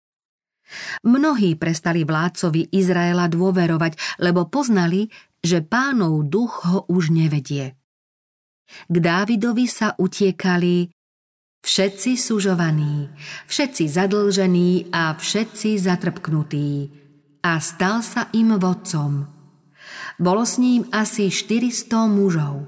Mnohí 1.02 1.58
prestali 1.58 2.06
vládcovi 2.06 2.70
Izraela 2.70 3.26
dôverovať, 3.26 4.22
lebo 4.22 4.46
poznali, 4.46 5.10
že 5.42 5.58
pánov 5.66 6.22
duch 6.30 6.62
ho 6.70 6.86
už 6.86 7.10
nevedie. 7.10 7.74
K 8.86 8.94
Dávidovi 8.94 9.66
sa 9.66 9.98
utiekali 9.98 10.86
všetci 11.66 12.14
sužovaní, 12.14 13.10
všetci 13.50 13.90
zadlžení 13.90 14.94
a 14.94 15.18
všetci 15.18 15.82
zatrpknutí 15.82 17.02
a 17.46 17.62
stal 17.62 18.02
sa 18.02 18.26
im 18.34 18.58
vodcom. 18.58 19.22
Bolo 20.18 20.42
s 20.42 20.58
ním 20.58 20.90
asi 20.90 21.30
400 21.30 22.10
mužov. 22.10 22.66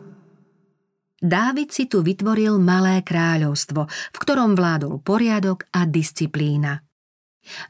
Dávid 1.18 1.74
si 1.74 1.90
tu 1.90 2.06
vytvoril 2.06 2.62
malé 2.62 3.02
kráľovstvo, 3.02 3.90
v 3.90 4.16
ktorom 4.22 4.54
vládol 4.54 5.02
poriadok 5.02 5.66
a 5.74 5.82
disciplína. 5.82 6.86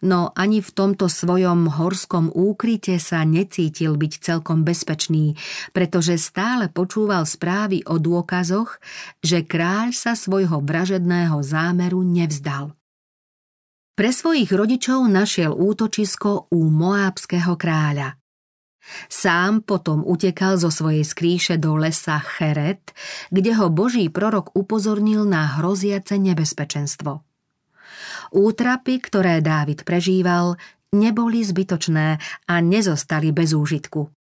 No 0.05 0.37
ani 0.37 0.61
v 0.61 0.69
tomto 0.69 1.09
svojom 1.09 1.81
horskom 1.81 2.29
úkryte 2.29 3.01
sa 3.01 3.25
necítil 3.25 3.97
byť 3.97 4.13
celkom 4.21 4.67
bezpečný, 4.67 5.39
pretože 5.73 6.21
stále 6.21 6.69
počúval 6.69 7.25
správy 7.25 7.87
o 7.89 7.97
dôkazoch, 7.97 8.83
že 9.25 9.47
kráľ 9.47 9.97
sa 9.97 10.13
svojho 10.13 10.61
vražedného 10.61 11.41
zámeru 11.41 12.05
nevzdal. 12.05 12.78
Pre 13.99 14.15
svojich 14.15 14.55
rodičov 14.55 15.11
našiel 15.11 15.51
útočisko 15.51 16.55
u 16.55 16.71
moábského 16.71 17.59
kráľa. 17.59 18.15
Sám 19.11 19.67
potom 19.67 20.07
utekal 20.07 20.55
zo 20.55 20.71
svojej 20.71 21.03
skríše 21.03 21.59
do 21.59 21.75
lesa 21.75 22.23
Cheret, 22.23 22.95
kde 23.35 23.59
ho 23.59 23.67
boží 23.67 24.07
prorok 24.07 24.55
upozornil 24.55 25.27
na 25.27 25.59
hroziace 25.59 26.15
nebezpečenstvo. 26.15 27.27
Útrapy, 28.31 29.03
ktoré 29.03 29.43
Dávid 29.43 29.83
prežíval, 29.83 30.55
neboli 30.95 31.43
zbytočné 31.43 32.23
a 32.47 32.55
nezostali 32.63 33.35
bez 33.35 33.51
úžitku. 33.51 34.15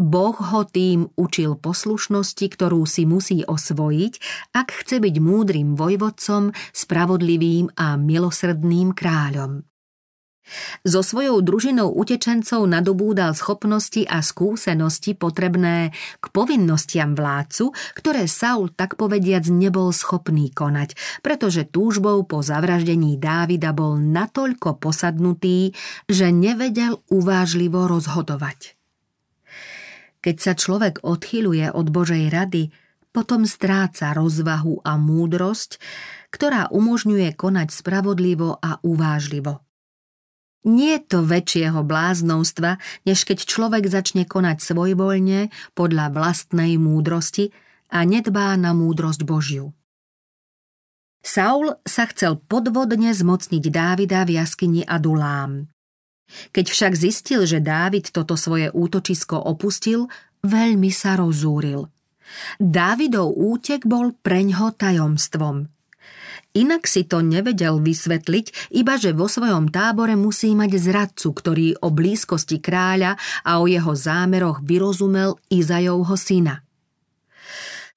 Boh 0.00 0.32
ho 0.32 0.64
tým 0.64 1.12
učil 1.20 1.60
poslušnosti, 1.60 2.46
ktorú 2.56 2.88
si 2.88 3.04
musí 3.04 3.44
osvojiť, 3.44 4.12
ak 4.56 4.80
chce 4.80 4.96
byť 4.96 5.14
múdrym 5.20 5.76
vojvodcom, 5.76 6.56
spravodlivým 6.72 7.76
a 7.76 8.00
milosrdným 8.00 8.96
kráľom. 8.96 9.68
So 10.82 11.04
svojou 11.04 11.44
družinou 11.44 11.92
utečencov 11.94 12.64
nadobúdal 12.66 13.36
schopnosti 13.36 14.02
a 14.08 14.24
skúsenosti 14.24 15.14
potrebné 15.14 15.94
k 16.18 16.26
povinnostiam 16.32 17.14
vládcu, 17.14 17.70
ktoré 17.94 18.26
Saul 18.26 18.72
tak 18.72 18.98
povediac 18.98 19.46
nebol 19.52 19.92
schopný 19.94 20.50
konať, 20.50 20.96
pretože 21.22 21.68
túžbou 21.68 22.24
po 22.26 22.42
zavraždení 22.42 23.20
Dávida 23.20 23.70
bol 23.76 24.00
natoľko 24.00 24.80
posadnutý, 24.80 25.76
že 26.08 26.34
nevedel 26.34 26.98
uvážlivo 27.12 27.86
rozhodovať. 27.86 28.79
Keď 30.20 30.36
sa 30.36 30.52
človek 30.52 31.00
odchyluje 31.00 31.72
od 31.72 31.88
Božej 31.88 32.28
rady, 32.28 32.68
potom 33.10 33.42
stráca 33.48 34.14
rozvahu 34.14 34.84
a 34.86 34.94
múdrosť, 34.94 35.82
ktorá 36.30 36.70
umožňuje 36.70 37.34
konať 37.34 37.68
spravodlivo 37.74 38.60
a 38.60 38.78
uvážlivo. 38.86 39.64
Nie 40.60 41.00
je 41.00 41.16
to 41.16 41.18
väčšieho 41.24 41.80
bláznovstva, 41.80 42.76
než 43.08 43.24
keď 43.24 43.48
človek 43.48 43.88
začne 43.88 44.28
konať 44.28 44.60
svojvoľne 44.60 45.48
podľa 45.72 46.12
vlastnej 46.12 46.76
múdrosti 46.76 47.48
a 47.88 48.04
nedbá 48.04 48.54
na 48.60 48.76
múdrosť 48.76 49.24
Božiu. 49.24 49.72
Saul 51.24 51.76
sa 51.84 52.08
chcel 52.12 52.40
podvodne 52.40 53.12
zmocniť 53.12 53.64
Dávida 53.72 54.24
v 54.28 54.40
jaskyni 54.40 54.84
Adulám. 54.84 55.68
Keď 56.50 56.66
však 56.70 56.92
zistil, 56.94 57.44
že 57.46 57.58
Dávid 57.62 58.10
toto 58.14 58.38
svoje 58.38 58.70
útočisko 58.70 59.38
opustil, 59.38 60.06
veľmi 60.46 60.88
sa 60.94 61.18
rozúril. 61.18 61.90
Dávidov 62.62 63.34
útek 63.34 63.84
bol 63.84 64.14
preňho 64.14 64.74
tajomstvom– 64.74 65.66
Inak 66.50 66.90
si 66.90 67.06
to 67.06 67.22
nevedel 67.22 67.78
vysvetliť, 67.78 68.74
iba 68.74 68.98
že 68.98 69.14
vo 69.14 69.30
svojom 69.30 69.70
tábore 69.70 70.18
musí 70.18 70.50
mať 70.58 70.82
zradcu, 70.82 71.28
ktorý 71.30 71.66
o 71.78 71.94
blízkosti 71.94 72.58
kráľa 72.58 73.14
a 73.46 73.62
o 73.62 73.70
jeho 73.70 73.94
zámeroch 73.94 74.58
vyrozumel 74.66 75.38
Izajovho 75.46 76.18
syna. 76.18 76.66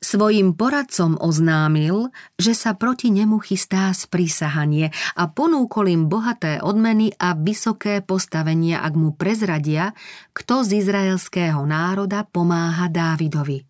Svojim 0.04 0.52
poradcom 0.60 1.16
oznámil, 1.16 2.12
že 2.36 2.52
sa 2.52 2.76
proti 2.76 3.08
nemu 3.08 3.40
chystá 3.40 3.88
sprísahanie 3.96 4.92
a 5.16 5.32
ponúkol 5.32 5.96
im 5.96 6.12
bohaté 6.12 6.60
odmeny 6.60 7.16
a 7.16 7.32
vysoké 7.40 8.04
postavenia, 8.04 8.84
ak 8.84 9.00
mu 9.00 9.16
prezradia, 9.16 9.96
kto 10.36 10.68
z 10.68 10.84
izraelského 10.84 11.64
národa 11.64 12.28
pomáha 12.28 12.92
Dávidovi. 12.92 13.64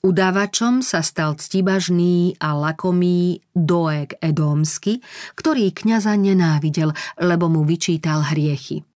Udávačom 0.00 0.80
sa 0.80 1.04
stal 1.04 1.36
ctibažný 1.36 2.40
a 2.40 2.56
lakomý 2.56 3.44
Doeg 3.52 4.16
Edomsky, 4.24 5.04
ktorý 5.36 5.76
kňaza 5.76 6.16
nenávidel, 6.16 6.96
lebo 7.20 7.52
mu 7.52 7.68
vyčítal 7.68 8.24
hriechy. 8.24 8.89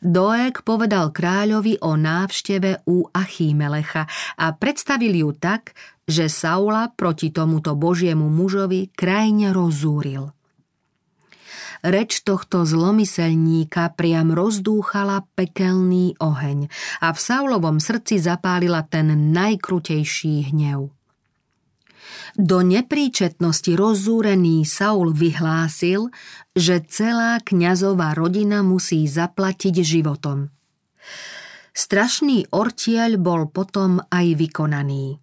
Doeg 0.00 0.64
povedal 0.64 1.12
kráľovi 1.12 1.80
o 1.84 1.94
návšteve 1.94 2.88
u 2.88 3.06
Achímelecha 3.12 4.08
a 4.40 4.46
predstavil 4.56 5.12
ju 5.12 5.30
tak, 5.36 5.76
že 6.08 6.32
Saula 6.32 6.88
proti 6.92 7.28
tomuto 7.28 7.76
božiemu 7.76 8.32
mužovi 8.32 8.88
krajne 8.96 9.52
rozúril. 9.52 10.32
Reč 11.78 12.26
tohto 12.26 12.66
zlomyselníka 12.66 13.94
priam 13.94 14.34
rozdúchala 14.34 15.22
pekelný 15.38 16.18
oheň 16.18 16.66
a 16.98 17.14
v 17.14 17.18
Saulovom 17.18 17.78
srdci 17.78 18.18
zapálila 18.18 18.82
ten 18.82 19.30
najkrutejší 19.30 20.50
hnev. 20.50 20.97
Do 22.38 22.62
nepríčetnosti 22.62 23.72
rozúrený 23.74 24.62
Saul 24.62 25.10
vyhlásil, 25.10 26.12
že 26.54 26.84
celá 26.86 27.42
kňazová 27.42 28.14
rodina 28.14 28.62
musí 28.62 29.06
zaplatiť 29.06 29.74
životom. 29.82 30.52
Strašný 31.74 32.50
ortiaľ 32.50 33.22
bol 33.22 33.46
potom 33.50 34.02
aj 34.10 34.26
vykonaný. 34.34 35.22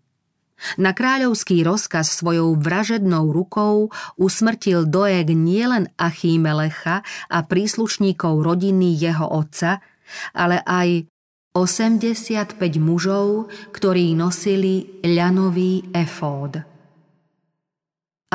Na 0.79 0.95
kráľovský 0.95 1.67
rozkaz 1.67 2.15
svojou 2.15 2.55
vražednou 2.55 3.35
rukou 3.35 3.91
usmrtil 4.15 4.87
Doeg 4.87 5.35
nielen 5.35 5.91
Achímelecha 5.99 7.03
a 7.27 7.37
príslušníkov 7.43 8.39
rodiny 8.39 8.95
jeho 8.95 9.27
otca, 9.27 9.83
ale 10.31 10.63
aj 10.63 11.11
85 11.55 12.55
mužov, 12.79 13.51
ktorí 13.75 14.15
nosili 14.15 15.03
ľanový 15.03 15.91
efód. 15.91 16.74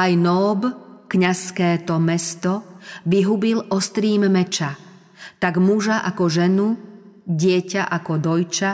Aj 0.01 0.13
Nob, 0.17 0.65
kňazské 1.13 1.85
to 1.85 2.01
mesto, 2.01 2.81
vyhubil 3.05 3.69
ostrým 3.69 4.33
meča, 4.33 4.81
tak 5.37 5.61
muža 5.61 6.01
ako 6.01 6.25
ženu, 6.33 6.69
dieťa 7.29 7.85
ako 7.85 8.13
dojča, 8.17 8.71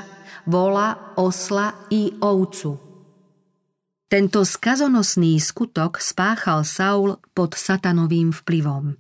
vola, 0.47 1.19
osla 1.19 1.91
i 1.91 2.15
ovcu– 2.23 2.73
tento 4.07 4.47
skazonosný 4.47 5.35
skutok 5.43 5.99
spáchal 5.99 6.63
Saul 6.63 7.19
pod 7.35 7.59
satanovým 7.59 8.31
vplyvom. 8.31 8.95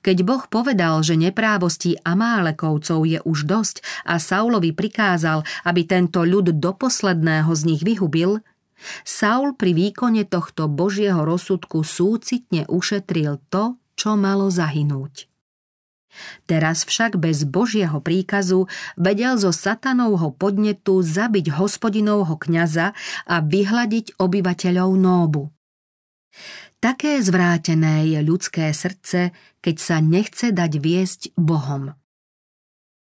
Keď 0.00 0.16
Boh 0.24 0.40
povedal, 0.48 1.04
že 1.04 1.20
neprávostí 1.20 2.00
Amálekovcov 2.00 3.04
je 3.04 3.20
už 3.28 3.44
dosť 3.44 3.84
a 4.08 4.16
Saulovi 4.16 4.72
prikázal, 4.72 5.44
aby 5.68 5.84
tento 5.84 6.24
ľud 6.24 6.56
do 6.56 6.72
posledného 6.72 7.52
z 7.52 7.62
nich 7.68 7.84
vyhubil, 7.84 8.40
Saul 9.06 9.54
pri 9.54 9.72
výkone 9.72 10.26
tohto 10.26 10.66
Božieho 10.66 11.22
rozsudku 11.22 11.86
súcitne 11.86 12.66
ušetril 12.66 13.40
to, 13.48 13.78
čo 13.94 14.18
malo 14.18 14.50
zahynúť. 14.50 15.30
Teraz 16.46 16.86
však 16.86 17.18
bez 17.18 17.42
Božieho 17.42 17.98
príkazu 17.98 18.70
vedel 18.94 19.34
zo 19.34 19.50
satanovho 19.50 20.30
podnetu 20.30 21.02
zabiť 21.02 21.58
hospodinovho 21.58 22.38
kňaza 22.38 22.94
a 23.26 23.36
vyhľadiť 23.42 24.18
obyvateľov 24.22 24.90
Nóbu. 24.94 25.50
Také 26.78 27.18
zvrátené 27.18 28.12
je 28.12 28.20
ľudské 28.20 28.70
srdce, 28.70 29.32
keď 29.64 29.76
sa 29.80 29.96
nechce 30.04 30.52
dať 30.52 30.72
viesť 30.78 31.20
Bohom. 31.34 31.96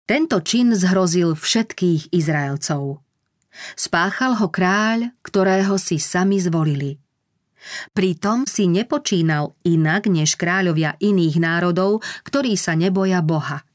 Tento 0.09 0.41
čin 0.41 0.73
zhrozil 0.73 1.37
všetkých 1.37 2.09
Izraelcov. 2.09 3.05
Spáchal 3.73 4.37
ho 4.37 4.47
kráľ, 4.47 5.13
ktorého 5.25 5.75
si 5.81 5.97
sami 5.97 6.37
zvolili– 6.37 6.95
Pritom 7.91 8.47
si 8.47 8.71
nepočínal 8.71 9.55
inak 9.67 10.07
než 10.07 10.39
kráľovia 10.39 10.95
iných 10.99 11.35
národov, 11.37 12.01
ktorí 12.23 12.55
sa 12.55 12.73
neboja 12.75 13.19
Boha. 13.19 13.67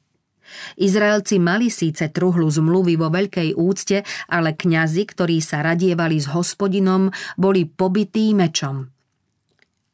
Izraelci 0.78 1.42
mali 1.42 1.66
síce 1.68 2.12
truhlu 2.14 2.46
zmluvy 2.46 2.94
vo 2.94 3.10
veľkej 3.10 3.58
úcte, 3.58 4.06
ale 4.30 4.54
kňazi, 4.54 5.02
ktorí 5.02 5.42
sa 5.42 5.64
radievali 5.66 6.20
s 6.20 6.30
hospodinom, 6.30 7.10
boli 7.34 7.66
pobytí 7.66 8.32
mečom. 8.36 8.86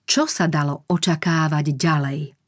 Čo 0.04 0.26
sa 0.26 0.50
dalo 0.50 0.84
očakávať 0.90 1.66
ďalej? 1.78 2.39